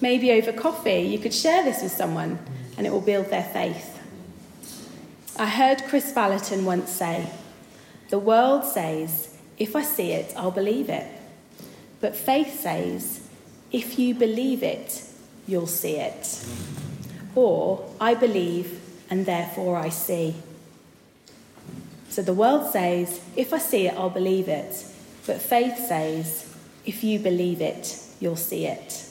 Maybe 0.00 0.32
over 0.32 0.50
coffee, 0.50 1.02
you 1.02 1.18
could 1.18 1.34
share 1.34 1.62
this 1.62 1.82
with 1.82 1.92
someone 1.92 2.38
and 2.78 2.86
it 2.86 2.90
will 2.90 3.02
build 3.02 3.26
their 3.26 3.44
faith. 3.44 4.00
I 5.38 5.46
heard 5.46 5.84
Kris 5.84 6.10
Vallotton 6.10 6.64
once 6.64 6.90
say, 6.90 7.28
the 8.08 8.18
world 8.18 8.64
says, 8.64 9.36
if 9.58 9.76
I 9.76 9.82
see 9.82 10.12
it, 10.12 10.32
I'll 10.34 10.50
believe 10.50 10.88
it. 10.88 11.06
But 12.00 12.16
faith 12.16 12.60
says, 12.60 13.28
if 13.72 13.98
you 13.98 14.14
believe 14.14 14.62
it, 14.62 15.02
you'll 15.46 15.66
see 15.66 15.96
it. 15.96 16.44
Or, 17.34 17.88
I 18.00 18.14
believe 18.14 18.80
and 19.10 19.26
therefore 19.26 19.76
I 19.76 19.88
see. 19.88 20.34
So 22.08 22.22
the 22.22 22.32
world 22.32 22.72
says, 22.72 23.20
if 23.36 23.52
I 23.52 23.58
see 23.58 23.86
it, 23.86 23.94
I'll 23.94 24.10
believe 24.10 24.48
it. 24.48 24.84
But 25.26 25.40
faith 25.40 25.76
says, 25.76 26.56
if 26.84 27.04
you 27.04 27.18
believe 27.18 27.60
it, 27.60 27.98
you'll 28.20 28.36
see 28.36 28.66
it. 28.66 29.08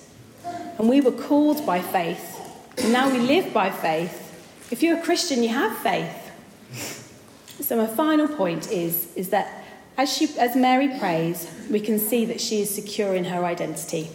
And 0.78 0.90
we 0.90 1.02
were 1.02 1.12
called 1.12 1.66
by 1.66 1.82
faith, 1.82 2.40
and 2.78 2.92
now 2.92 3.10
we 3.12 3.20
live 3.20 3.54
by 3.54 3.70
faith. 3.70 4.22
If 4.72 4.82
you're 4.82 4.98
a 4.98 5.02
Christian, 5.02 5.44
you 5.44 5.50
have 5.50 5.78
faith. 5.78 6.22
So 7.62 7.78
my 7.78 7.88
final 7.88 8.28
point 8.28 8.72
is, 8.72 9.14
is 9.16 9.30
that 9.30 9.64
as, 9.98 10.12
she, 10.12 10.28
as 10.38 10.56
Mary 10.56 10.90
prays, 11.00 11.50
we 11.70 11.80
can 11.80 12.00
see 12.00 12.26
that 12.26 12.42
she 12.42 12.62
is 12.62 12.74
secure 12.74 13.16
in 13.16 13.26
her 13.26 13.46
identity. 13.46 14.10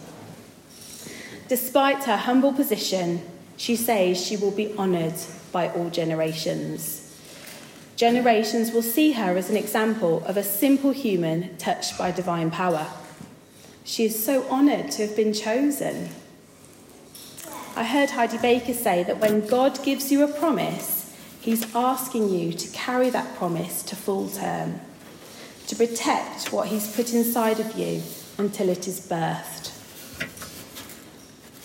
Despite 1.51 2.05
her 2.05 2.15
humble 2.15 2.53
position, 2.53 3.21
she 3.57 3.75
says 3.75 4.25
she 4.25 4.37
will 4.37 4.51
be 4.51 4.73
honoured 4.77 5.19
by 5.51 5.67
all 5.67 5.89
generations. 5.89 7.13
Generations 7.97 8.71
will 8.71 8.81
see 8.81 9.11
her 9.11 9.35
as 9.35 9.49
an 9.49 9.57
example 9.57 10.23
of 10.25 10.37
a 10.37 10.43
simple 10.43 10.91
human 10.91 11.57
touched 11.57 11.97
by 11.97 12.11
divine 12.11 12.51
power. 12.51 12.87
She 13.83 14.05
is 14.05 14.23
so 14.23 14.47
honoured 14.49 14.91
to 14.91 15.05
have 15.05 15.13
been 15.17 15.33
chosen. 15.33 16.11
I 17.75 17.83
heard 17.83 18.11
Heidi 18.11 18.37
Baker 18.37 18.73
say 18.73 19.03
that 19.03 19.19
when 19.19 19.45
God 19.45 19.83
gives 19.83 20.09
you 20.09 20.23
a 20.23 20.29
promise, 20.29 21.13
He's 21.41 21.75
asking 21.75 22.29
you 22.29 22.53
to 22.53 22.71
carry 22.71 23.09
that 23.09 23.35
promise 23.35 23.83
to 23.83 23.97
full 23.97 24.29
term, 24.29 24.79
to 25.67 25.75
protect 25.75 26.53
what 26.53 26.69
He's 26.69 26.95
put 26.95 27.13
inside 27.13 27.59
of 27.59 27.77
you 27.77 28.03
until 28.37 28.69
it 28.69 28.87
is 28.87 29.05
birthed. 29.05 29.80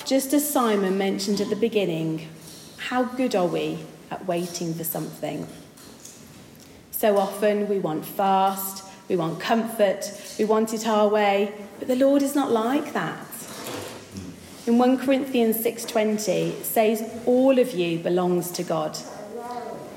Just 0.06 0.32
as 0.32 0.48
Simon 0.48 0.96
mentioned 0.96 1.40
at 1.40 1.50
the 1.50 1.56
beginning, 1.56 2.28
how 2.76 3.02
good 3.02 3.34
are 3.34 3.48
we 3.48 3.80
at 4.08 4.24
waiting 4.24 4.72
for 4.72 4.84
something? 4.84 5.48
So 6.92 7.18
often 7.18 7.68
we 7.68 7.80
want 7.80 8.04
fast, 8.04 8.84
we 9.08 9.16
want 9.16 9.40
comfort, 9.40 10.12
we 10.38 10.44
want 10.44 10.72
it 10.72 10.86
our 10.86 11.08
way, 11.08 11.52
but 11.80 11.88
the 11.88 11.96
Lord 11.96 12.22
is 12.22 12.36
not 12.36 12.52
like 12.52 12.92
that. 12.92 13.26
In 14.68 14.78
1 14.78 14.98
Corinthians 14.98 15.56
6:20 15.56 16.50
it 16.50 16.64
says 16.64 17.02
all 17.26 17.58
of 17.58 17.74
you 17.74 17.98
belongs 17.98 18.52
to 18.52 18.62
God. 18.62 18.96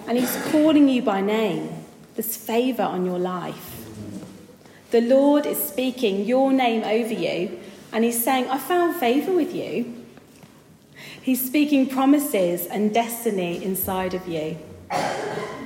And 0.07 0.17
he's 0.17 0.35
calling 0.51 0.89
you 0.89 1.03
by 1.03 1.21
name. 1.21 1.85
There's 2.15 2.35
favor 2.35 2.81
on 2.81 3.05
your 3.05 3.19
life. 3.19 3.85
The 4.89 5.01
Lord 5.01 5.45
is 5.45 5.63
speaking 5.63 6.25
your 6.25 6.51
name 6.51 6.83
over 6.83 7.13
you 7.13 7.59
and 7.93 8.03
he's 8.03 8.23
saying 8.23 8.49
I 8.49 8.57
found 8.57 8.95
favor 8.95 9.33
with 9.33 9.53
you. 9.53 9.98
He's 11.21 11.45
speaking 11.45 11.87
promises 11.87 12.65
and 12.67 12.93
destiny 12.93 13.63
inside 13.63 14.13
of 14.13 14.27
you. 14.27 14.57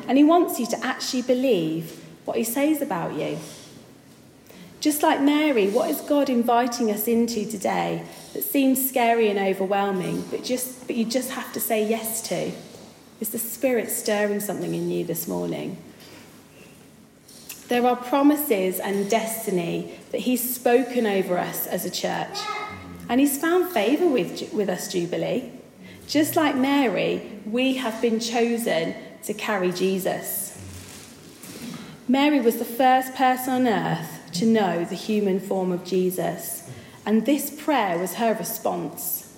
And 0.07 0.17
he 0.17 0.23
wants 0.23 0.59
you 0.59 0.65
to 0.67 0.85
actually 0.85 1.21
believe 1.21 2.03
what 2.25 2.37
he 2.37 2.43
says 2.43 2.81
about 2.81 3.13
you. 3.13 3.37
Just 4.79 5.01
like 5.01 5.21
Mary, 5.21 5.69
what 5.69 5.89
is 5.89 6.01
God 6.01 6.29
inviting 6.29 6.91
us 6.91 7.07
into 7.07 7.45
today 7.49 8.05
that 8.33 8.43
seems 8.43 8.89
scary 8.89 9.29
and 9.29 9.39
overwhelming, 9.39 10.23
but, 10.29 10.43
just, 10.43 10.87
but 10.87 10.97
you 10.97 11.05
just 11.05 11.31
have 11.31 11.53
to 11.53 11.59
say 11.59 11.87
yes 11.87 12.21
to? 12.27 12.51
Is 13.21 13.29
the 13.29 13.39
Spirit 13.39 13.89
stirring 13.89 14.41
something 14.41 14.73
in 14.73 14.89
you 14.89 15.05
this 15.05 15.25
morning? 15.25 15.77
There 17.69 17.85
are 17.87 17.95
promises 17.95 18.81
and 18.81 19.09
destiny 19.09 19.97
that 20.11 20.19
He's 20.19 20.53
spoken 20.53 21.07
over 21.07 21.37
us 21.37 21.65
as 21.65 21.85
a 21.85 21.89
church. 21.89 22.37
And 23.09 23.19
He's 23.19 23.37
found 23.37 23.71
favour 23.71 24.07
with, 24.07 24.53
with 24.53 24.69
us, 24.69 24.91
Jubilee. 24.91 25.51
Just 26.07 26.35
like 26.35 26.55
Mary, 26.55 27.41
we 27.45 27.75
have 27.75 28.01
been 28.01 28.19
chosen 28.19 28.95
to 29.23 29.33
carry 29.33 29.71
Jesus. 29.71 30.57
Mary 32.07 32.41
was 32.41 32.57
the 32.57 32.65
first 32.65 33.15
person 33.15 33.53
on 33.53 33.67
earth 33.67 34.29
to 34.33 34.45
know 34.45 34.83
the 34.83 34.95
human 34.95 35.39
form 35.39 35.71
of 35.71 35.85
Jesus, 35.85 36.69
and 37.05 37.25
this 37.25 37.49
prayer 37.49 37.97
was 37.97 38.15
her 38.15 38.33
response. 38.33 39.37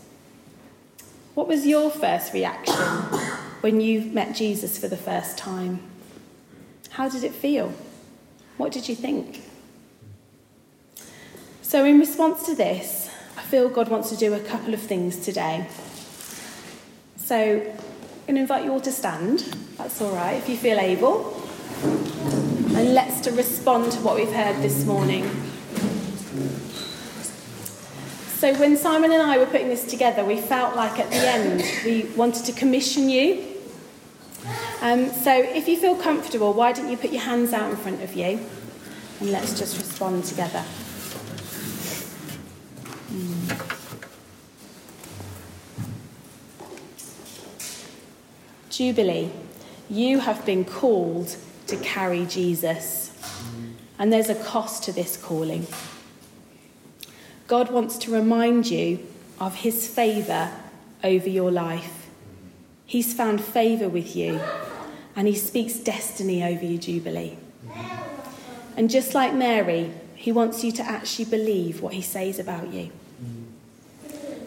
What 1.35 1.47
was 1.47 1.67
your 1.67 1.91
first 1.91 2.33
reaction 2.33 2.75
when 3.61 3.81
you 3.81 4.01
met 4.01 4.35
Jesus 4.35 4.77
for 4.77 4.87
the 4.87 4.97
first 4.97 5.37
time? 5.37 5.81
How 6.91 7.09
did 7.09 7.23
it 7.23 7.33
feel? 7.33 7.73
What 8.57 8.71
did 8.71 8.87
you 8.87 8.95
think? 8.95 9.43
So, 11.61 11.83
in 11.83 11.99
response 11.99 12.45
to 12.45 12.55
this, 12.55 13.04
I 13.37 13.41
feel 13.41 13.69
God 13.69 13.89
wants 13.89 14.09
to 14.09 14.15
do 14.15 14.33
a 14.33 14.39
couple 14.39 14.73
of 14.73 14.81
things 14.81 15.17
today. 15.17 15.67
So, 17.17 17.35
I'm 17.35 18.27
going 18.27 18.35
to 18.35 18.41
invite 18.41 18.63
you 18.63 18.71
all 18.71 18.81
to 18.81 18.91
stand. 18.91 19.39
That's 19.77 20.01
all 20.01 20.13
right 20.15 20.33
if 20.33 20.47
you 20.47 20.57
feel 20.57 20.79
able. 20.79 21.35
And 22.75 22.93
let's 22.93 23.21
to 23.21 23.31
respond 23.31 23.91
to 23.91 23.99
what 23.99 24.15
we've 24.15 24.31
heard 24.31 24.61
this 24.61 24.85
morning. 24.85 25.23
So, 28.37 28.53
when 28.55 28.77
Simon 28.77 29.11
and 29.11 29.21
I 29.21 29.37
were 29.37 29.45
putting 29.45 29.69
this 29.69 29.85
together, 29.85 30.23
we 30.23 30.39
felt 30.39 30.75
like 30.75 30.99
at 30.99 31.09
the 31.09 31.27
end 31.27 31.63
we 31.85 32.03
wanted 32.15 32.45
to 32.45 32.51
commission 32.51 33.09
you. 33.09 33.45
Um, 34.81 35.09
so, 35.09 35.33
if 35.33 35.67
you 35.67 35.77
feel 35.77 35.95
comfortable, 35.95 36.53
why 36.53 36.71
don't 36.71 36.89
you 36.89 36.97
put 36.97 37.11
your 37.11 37.23
hands 37.23 37.53
out 37.53 37.69
in 37.69 37.77
front 37.77 38.01
of 38.01 38.13
you 38.13 38.39
and 39.19 39.31
let's 39.31 39.57
just 39.57 39.77
respond 39.77 40.25
together. 40.25 40.63
Jubilee, 48.75 49.31
you 49.89 50.19
have 50.19 50.45
been 50.45 50.65
called 50.65 51.37
to 51.67 51.77
carry 51.77 52.25
Jesus, 52.25 53.09
and 53.97 54.11
there's 54.11 54.29
a 54.29 54.35
cost 54.35 54.83
to 54.83 54.91
this 54.91 55.15
calling. 55.15 55.65
God 57.47 57.71
wants 57.71 57.97
to 57.99 58.11
remind 58.11 58.69
you 58.69 58.99
of 59.39 59.55
his 59.55 59.87
favour 59.87 60.51
over 61.05 61.29
your 61.29 61.51
life. 61.51 62.09
He's 62.85 63.13
found 63.13 63.41
favour 63.41 63.87
with 63.87 64.13
you, 64.13 64.41
and 65.15 65.25
he 65.25 65.35
speaks 65.35 65.75
destiny 65.75 66.43
over 66.43 66.65
you, 66.65 66.77
Jubilee. 66.77 67.37
And 68.75 68.89
just 68.89 69.15
like 69.15 69.33
Mary, 69.33 69.93
he 70.15 70.33
wants 70.33 70.65
you 70.65 70.73
to 70.73 70.83
actually 70.83 71.25
believe 71.25 71.81
what 71.81 71.93
he 71.93 72.01
says 72.01 72.39
about 72.39 72.73
you. 72.73 72.91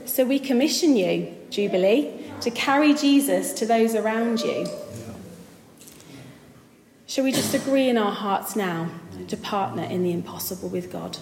So 0.05 0.27
we 0.27 0.39
commission 0.39 0.97
you, 0.97 1.35
Jubilee, 1.49 2.18
to 2.41 2.51
carry 2.51 2.95
Jesus 2.95 3.53
to 3.55 3.67
those 3.67 3.95
around 3.95 4.41
you. 4.41 4.67
Shall 7.07 7.25
we 7.25 7.33
just 7.33 7.55
agree 7.55 7.89
in 7.89 7.97
our 7.97 8.13
hearts 8.13 8.55
now 8.55 8.91
to 9.29 9.37
partner 9.37 9.83
in 9.83 10.03
the 10.03 10.13
impossible 10.13 10.69
with 10.69 10.93
God? 10.93 11.19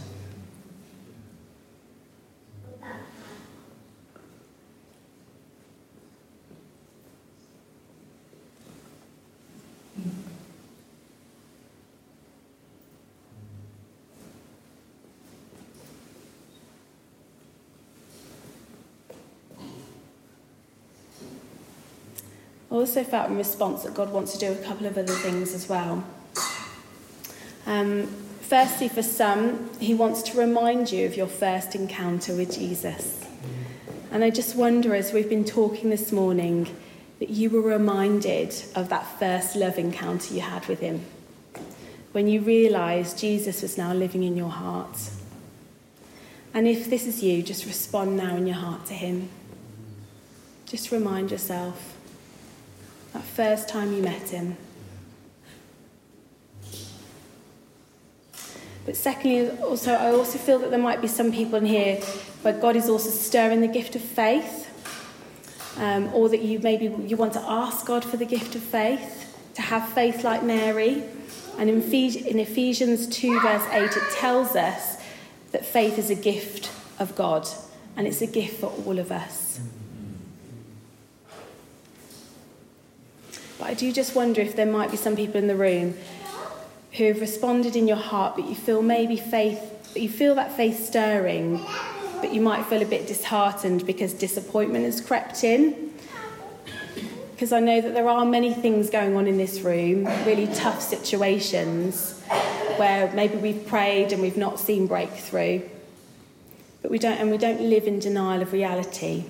Also 22.76 23.02
felt 23.02 23.30
in 23.30 23.36
response 23.36 23.82
that 23.82 23.94
God 23.94 24.10
wants 24.12 24.32
to 24.34 24.38
do 24.38 24.52
a 24.52 24.64
couple 24.64 24.86
of 24.86 24.96
other 24.96 25.12
things 25.12 25.54
as 25.54 25.68
well. 25.68 26.04
Um, 27.66 28.06
firstly, 28.40 28.88
for 28.88 29.02
some, 29.02 29.70
He 29.80 29.94
wants 29.94 30.22
to 30.22 30.38
remind 30.38 30.92
you 30.92 31.06
of 31.06 31.16
your 31.16 31.26
first 31.26 31.74
encounter 31.74 32.34
with 32.34 32.54
Jesus. 32.54 33.24
And 34.12 34.22
I 34.22 34.30
just 34.30 34.54
wonder, 34.54 34.94
as 34.94 35.12
we've 35.12 35.28
been 35.28 35.44
talking 35.44 35.90
this 35.90 36.12
morning, 36.12 36.74
that 37.18 37.30
you 37.30 37.50
were 37.50 37.60
reminded 37.60 38.54
of 38.74 38.88
that 38.90 39.18
first 39.18 39.56
love 39.56 39.78
encounter 39.78 40.34
you 40.34 40.40
had 40.40 40.66
with 40.66 40.80
Him. 40.80 41.04
When 42.12 42.28
you 42.28 42.40
realised 42.40 43.18
Jesus 43.18 43.62
was 43.62 43.76
now 43.76 43.92
living 43.92 44.22
in 44.22 44.36
your 44.36 44.50
heart. 44.50 45.10
And 46.54 46.66
if 46.68 46.88
this 46.88 47.06
is 47.06 47.22
you, 47.22 47.42
just 47.42 47.66
respond 47.66 48.16
now 48.16 48.36
in 48.36 48.46
your 48.46 48.56
heart 48.56 48.86
to 48.86 48.94
Him. 48.94 49.28
Just 50.66 50.90
remind 50.90 51.30
yourself 51.30 51.95
that 53.16 53.24
first 53.24 53.66
time 53.66 53.94
you 53.94 54.02
met 54.02 54.29
him. 54.29 54.59
But 58.85 58.94
secondly, 58.94 59.50
also, 59.61 59.92
I 59.94 60.11
also 60.11 60.37
feel 60.37 60.59
that 60.59 60.70
there 60.70 60.79
might 60.79 61.00
be 61.00 61.09
some 61.09 61.33
people 61.33 61.57
in 61.57 61.64
here 61.64 61.96
where 62.42 62.52
God 62.52 62.76
is 62.76 62.90
also 62.90 63.09
stirring 63.09 63.62
the 63.62 63.68
gift 63.68 63.96
of 63.96 64.02
faith, 64.02 64.68
um, 65.79 66.12
or 66.12 66.29
that 66.29 66.42
you 66.42 66.59
maybe 66.59 66.85
you 67.07 67.16
want 67.16 67.33
to 67.33 67.40
ask 67.40 67.87
God 67.87 68.05
for 68.05 68.18
the 68.18 68.26
gift 68.26 68.55
of 68.55 68.62
faith, 68.62 69.35
to 69.55 69.62
have 69.62 69.88
faith 69.88 70.22
like 70.22 70.42
Mary. 70.42 71.02
And 71.59 71.70
in, 71.70 71.81
in 71.81 72.38
Ephesians 72.38 73.07
2, 73.09 73.40
verse 73.40 73.66
8, 73.70 73.83
it 73.83 74.12
tells 74.12 74.55
us 74.55 75.02
that 75.52 75.64
faith 75.64 75.98
is 75.98 76.11
a 76.11 76.14
gift 76.14 76.70
of 76.98 77.16
God, 77.16 77.48
and 77.96 78.07
it's 78.07 78.20
a 78.20 78.26
gift 78.26 78.61
for 78.61 78.66
all 78.85 78.98
of 78.98 79.11
us. 79.11 79.45
But 83.58 83.68
I 83.68 83.74
do 83.74 83.92
just 83.92 84.14
wonder 84.14 84.40
if 84.40 84.56
there 84.56 84.66
might 84.66 84.90
be 84.90 84.96
some 84.96 85.16
people 85.16 85.36
in 85.36 85.46
the 85.46 85.56
room 85.56 85.94
who 86.92 87.04
have 87.04 87.20
responded 87.20 87.76
in 87.76 87.88
your 87.88 87.96
heart, 87.96 88.36
but 88.36 88.46
you 88.48 88.54
feel 88.54 88.82
maybe 88.82 89.16
faith, 89.16 89.60
but 89.92 90.02
you 90.02 90.08
feel 90.08 90.34
that 90.34 90.56
faith 90.56 90.84
stirring, 90.84 91.64
but 92.20 92.32
you 92.32 92.40
might 92.40 92.64
feel 92.66 92.82
a 92.82 92.86
bit 92.86 93.06
disheartened 93.06 93.86
because 93.86 94.12
disappointment 94.12 94.84
has 94.84 95.00
crept 95.00 95.44
in. 95.44 95.92
Because 97.32 97.52
I 97.52 97.60
know 97.60 97.82
that 97.82 97.92
there 97.92 98.08
are 98.08 98.24
many 98.24 98.54
things 98.54 98.88
going 98.88 99.14
on 99.14 99.26
in 99.26 99.36
this 99.36 99.60
room, 99.60 100.06
really 100.24 100.46
tough 100.54 100.80
situations 100.80 102.18
where 102.78 103.12
maybe 103.12 103.36
we've 103.36 103.66
prayed 103.66 104.12
and 104.12 104.22
we've 104.22 104.38
not 104.38 104.58
seen 104.58 104.86
breakthrough. 104.86 105.60
But 106.80 106.90
we 106.90 106.98
don't, 106.98 107.18
and 107.18 107.30
we 107.30 107.36
don't 107.36 107.60
live 107.60 107.86
in 107.86 107.98
denial 107.98 108.40
of 108.40 108.52
reality. 108.52 109.24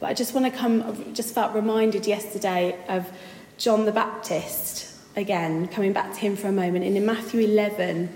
But 0.00 0.08
I 0.08 0.14
just 0.14 0.34
want 0.34 0.46
to 0.46 0.58
come, 0.58 1.14
just 1.14 1.34
felt 1.34 1.54
reminded 1.54 2.06
yesterday 2.06 2.76
of 2.88 3.10
John 3.58 3.84
the 3.84 3.92
Baptist 3.92 4.94
again, 5.14 5.68
coming 5.68 5.92
back 5.92 6.14
to 6.14 6.18
him 6.18 6.36
for 6.36 6.48
a 6.48 6.52
moment. 6.52 6.84
And 6.84 6.96
in 6.96 7.04
Matthew 7.04 7.40
11, 7.42 8.08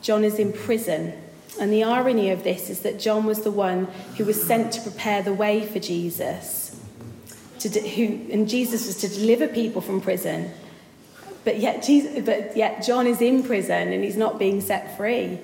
John 0.00 0.24
is 0.24 0.38
in 0.38 0.52
prison 0.52 1.12
And 1.58 1.72
the 1.72 1.84
irony 1.84 2.30
of 2.30 2.44
this 2.44 2.68
is 2.68 2.80
that 2.80 3.00
John 3.00 3.24
was 3.24 3.42
the 3.42 3.50
one 3.50 3.86
who 4.16 4.24
was 4.24 4.40
sent 4.42 4.72
to 4.74 4.80
prepare 4.82 5.22
the 5.22 5.32
way 5.32 5.64
for 5.64 5.78
Jesus, 5.78 6.78
de- 7.58 7.88
who, 7.88 8.32
and 8.32 8.48
Jesus 8.48 8.86
was 8.86 8.96
to 8.98 9.08
deliver 9.08 9.48
people 9.48 9.80
from 9.80 10.00
prison. 10.00 10.50
But 11.44 11.58
yet, 11.58 11.82
Jesus, 11.82 12.24
but 12.24 12.56
yet 12.56 12.84
John 12.84 13.06
is 13.06 13.22
in 13.22 13.42
prison 13.42 13.92
and 13.92 14.04
he's 14.04 14.16
not 14.16 14.38
being 14.38 14.60
set 14.60 14.96
free. 14.96 15.38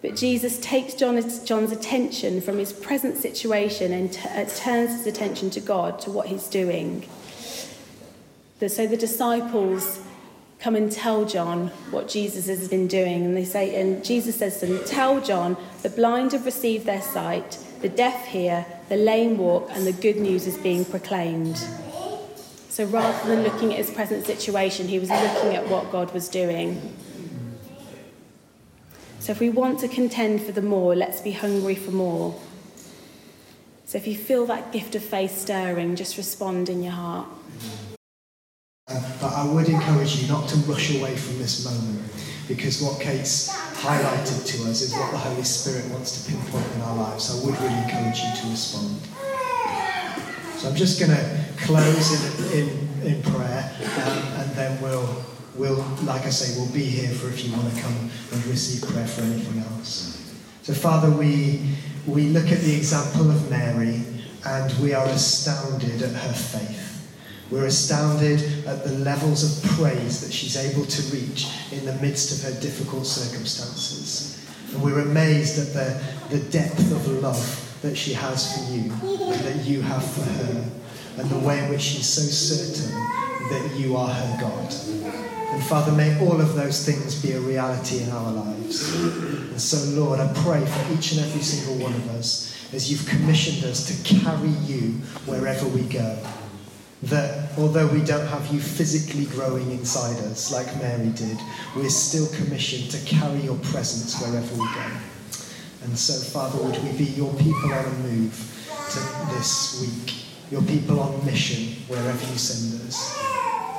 But 0.00 0.14
Jesus 0.14 0.58
takes 0.60 0.94
John's, 0.94 1.72
attention 1.72 2.40
from 2.40 2.58
his 2.58 2.72
present 2.72 3.16
situation 3.16 3.92
and 3.92 4.12
t- 4.12 4.28
uh, 4.28 4.44
turns 4.44 4.92
his 4.92 5.06
attention 5.06 5.50
to 5.50 5.60
God, 5.60 5.98
to 6.00 6.10
what 6.10 6.28
he's 6.28 6.46
doing. 6.46 7.08
So 8.60 8.86
the 8.86 8.96
disciples 8.96 10.00
come 10.60 10.74
and 10.74 10.90
tell 10.90 11.24
John 11.24 11.68
what 11.90 12.08
Jesus 12.08 12.46
has 12.46 12.68
been 12.68 12.86
doing. 12.86 13.24
And 13.24 13.36
they 13.36 13.44
say, 13.44 13.80
and 13.80 14.04
Jesus 14.04 14.36
says 14.36 14.60
to 14.60 14.66
them, 14.66 14.84
Tell 14.84 15.20
John, 15.20 15.56
the 15.82 15.90
blind 15.90 16.32
have 16.32 16.44
received 16.44 16.86
their 16.86 17.02
sight, 17.02 17.58
the 17.80 17.88
deaf 17.88 18.26
hear, 18.26 18.66
the 18.88 18.96
lame 18.96 19.38
walk, 19.38 19.68
and 19.72 19.86
the 19.86 19.92
good 19.92 20.16
news 20.16 20.46
is 20.46 20.56
being 20.58 20.84
proclaimed. 20.84 21.56
So 22.68 22.84
rather 22.84 23.28
than 23.28 23.42
looking 23.42 23.72
at 23.72 23.78
his 23.78 23.90
present 23.90 24.26
situation, 24.26 24.86
he 24.86 24.98
was 24.98 25.10
looking 25.10 25.56
at 25.56 25.68
what 25.68 25.90
God 25.90 26.12
was 26.14 26.28
doing. 26.28 26.94
So 29.28 29.32
if 29.32 29.40
we 29.40 29.50
want 29.50 29.80
to 29.80 29.88
contend 29.88 30.40
for 30.40 30.52
the 30.52 30.62
more, 30.62 30.96
let's 30.96 31.20
be 31.20 31.32
hungry 31.32 31.74
for 31.74 31.90
more. 31.90 32.34
So 33.84 33.98
if 33.98 34.06
you 34.06 34.16
feel 34.16 34.46
that 34.46 34.72
gift 34.72 34.94
of 34.94 35.04
faith 35.04 35.36
stirring, 35.36 35.96
just 35.96 36.16
respond 36.16 36.70
in 36.70 36.82
your 36.82 36.94
heart. 36.94 37.28
Uh, 38.88 39.18
but 39.20 39.30
I 39.30 39.44
would 39.52 39.68
encourage 39.68 40.16
you 40.16 40.28
not 40.28 40.48
to 40.48 40.56
rush 40.60 40.98
away 40.98 41.14
from 41.14 41.36
this 41.36 41.62
moment 41.62 42.10
because 42.48 42.80
what 42.80 43.02
Kate's 43.02 43.54
highlighted 43.82 44.46
to 44.46 44.70
us 44.70 44.80
is 44.80 44.94
what 44.94 45.10
the 45.10 45.18
Holy 45.18 45.44
Spirit 45.44 45.92
wants 45.92 46.24
to 46.24 46.32
pinpoint 46.32 46.64
in 46.76 46.80
our 46.80 46.96
lives. 46.96 47.30
I 47.30 47.44
would 47.44 47.60
really 47.60 47.82
encourage 47.82 48.20
you 48.20 48.34
to 48.34 48.48
respond. 48.48 48.96
So 50.56 50.70
I'm 50.70 50.74
just 50.74 50.98
going 50.98 51.12
to 51.12 51.44
close 51.58 52.50
in, 52.50 52.60
in, 52.60 53.12
in 53.12 53.22
prayer 53.24 53.76
um, 54.06 54.37
we'll, 55.58 55.84
like 56.04 56.24
I 56.24 56.30
say, 56.30 56.58
we'll 56.58 56.72
be 56.72 56.84
here 56.84 57.10
for 57.10 57.28
if 57.28 57.44
you 57.44 57.52
want 57.52 57.74
to 57.74 57.82
come 57.82 58.10
and 58.32 58.46
receive 58.46 58.88
prayer 58.88 59.06
for 59.06 59.22
anything 59.22 59.60
else. 59.62 60.14
So, 60.62 60.72
Father, 60.72 61.10
we, 61.10 61.74
we 62.06 62.28
look 62.28 62.50
at 62.52 62.60
the 62.60 62.74
example 62.76 63.30
of 63.30 63.50
Mary 63.50 64.02
and 64.46 64.80
we 64.80 64.94
are 64.94 65.06
astounded 65.06 66.00
at 66.02 66.12
her 66.12 66.32
faith. 66.32 66.84
We're 67.50 67.66
astounded 67.66 68.66
at 68.66 68.84
the 68.84 68.92
levels 68.92 69.64
of 69.64 69.70
praise 69.72 70.20
that 70.20 70.32
she's 70.32 70.56
able 70.56 70.84
to 70.84 71.02
reach 71.14 71.48
in 71.72 71.84
the 71.86 71.94
midst 71.94 72.44
of 72.44 72.52
her 72.52 72.60
difficult 72.60 73.06
circumstances. 73.06 74.46
And 74.72 74.82
we're 74.82 75.00
amazed 75.00 75.58
at 75.58 75.72
the, 75.72 76.36
the 76.36 76.44
depth 76.50 76.92
of 76.92 77.08
love 77.22 77.78
that 77.80 77.96
she 77.96 78.12
has 78.12 78.52
for 78.54 78.72
you 78.72 78.92
and 78.92 79.40
that 79.40 79.64
you 79.64 79.80
have 79.80 80.04
for 80.04 80.22
her, 80.22 80.70
and 81.16 81.30
the 81.30 81.38
way 81.38 81.64
in 81.64 81.70
which 81.70 81.80
she's 81.80 82.06
so 82.06 82.20
certain 82.20 83.27
that 83.50 83.72
you 83.76 83.96
are 83.96 84.08
her 84.08 84.40
God. 84.40 84.74
And 85.50 85.62
Father, 85.64 85.92
may 85.92 86.18
all 86.20 86.40
of 86.40 86.54
those 86.54 86.84
things 86.84 87.20
be 87.22 87.32
a 87.32 87.40
reality 87.40 88.02
in 88.02 88.10
our 88.10 88.32
lives. 88.32 88.94
And 88.94 89.60
so, 89.60 90.00
Lord, 90.00 90.20
I 90.20 90.32
pray 90.42 90.64
for 90.64 90.92
each 90.92 91.12
and 91.12 91.20
every 91.20 91.42
single 91.42 91.82
one 91.82 91.94
of 91.94 92.10
us 92.10 92.54
as 92.72 92.90
you've 92.90 93.08
commissioned 93.08 93.64
us 93.64 93.86
to 93.86 94.14
carry 94.20 94.50
you 94.66 94.92
wherever 95.26 95.66
we 95.68 95.82
go 95.82 96.18
that 97.02 97.56
although 97.56 97.86
we 97.86 98.02
don't 98.02 98.26
have 98.26 98.52
you 98.52 98.60
physically 98.60 99.26
growing 99.26 99.70
inside 99.70 100.16
us 100.24 100.52
like 100.52 100.66
Mary 100.82 101.10
did, 101.10 101.38
we're 101.76 101.88
still 101.88 102.26
commissioned 102.34 102.90
to 102.90 102.98
carry 103.06 103.38
your 103.40 103.56
presence 103.58 104.20
wherever 104.20 104.52
we 104.54 104.66
go. 104.66 104.90
And 105.84 105.96
so, 105.96 106.12
Father, 106.30 106.62
would 106.62 106.82
we 106.82 106.98
be 106.98 107.04
your 107.12 107.32
people 107.34 107.72
on 107.72 107.84
a 107.84 107.90
move 107.98 108.32
to 108.90 109.34
this 109.34 109.80
week, 109.80 110.24
your 110.50 110.62
people 110.62 110.98
on 110.98 111.24
mission 111.24 111.80
wherever 111.86 112.32
you 112.32 112.38
send 112.38 112.74
us. 112.74 112.77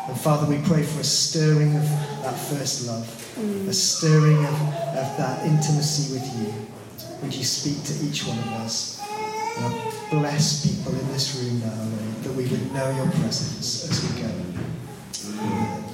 And 0.09 0.19
Father, 0.19 0.47
we 0.47 0.59
pray 0.65 0.81
for 0.81 1.01
a 1.01 1.03
stirring 1.03 1.75
of 1.75 1.83
that 2.23 2.33
first 2.33 2.87
love, 2.87 3.05
mm. 3.37 3.67
a 3.67 3.73
stirring 3.73 4.43
of, 4.43 4.53
of 4.97 5.17
that 5.21 5.45
intimacy 5.45 6.13
with 6.13 6.25
you. 6.39 6.51
Would 7.21 7.35
you 7.35 7.43
speak 7.43 7.83
to 7.83 7.93
each 8.03 8.25
one 8.25 8.39
of 8.39 8.47
us? 8.65 8.99
And 9.59 9.75
bless 10.09 10.65
people 10.65 10.99
in 10.99 11.07
this 11.09 11.35
room 11.35 11.59
now, 11.59 11.75
Lord, 11.77 12.23
that 12.23 12.33
we 12.33 12.47
would 12.47 12.73
know 12.73 12.89
your 12.89 13.05
presence 13.21 13.87
as 13.87 14.01
we 14.01 14.21
go. 14.23 15.88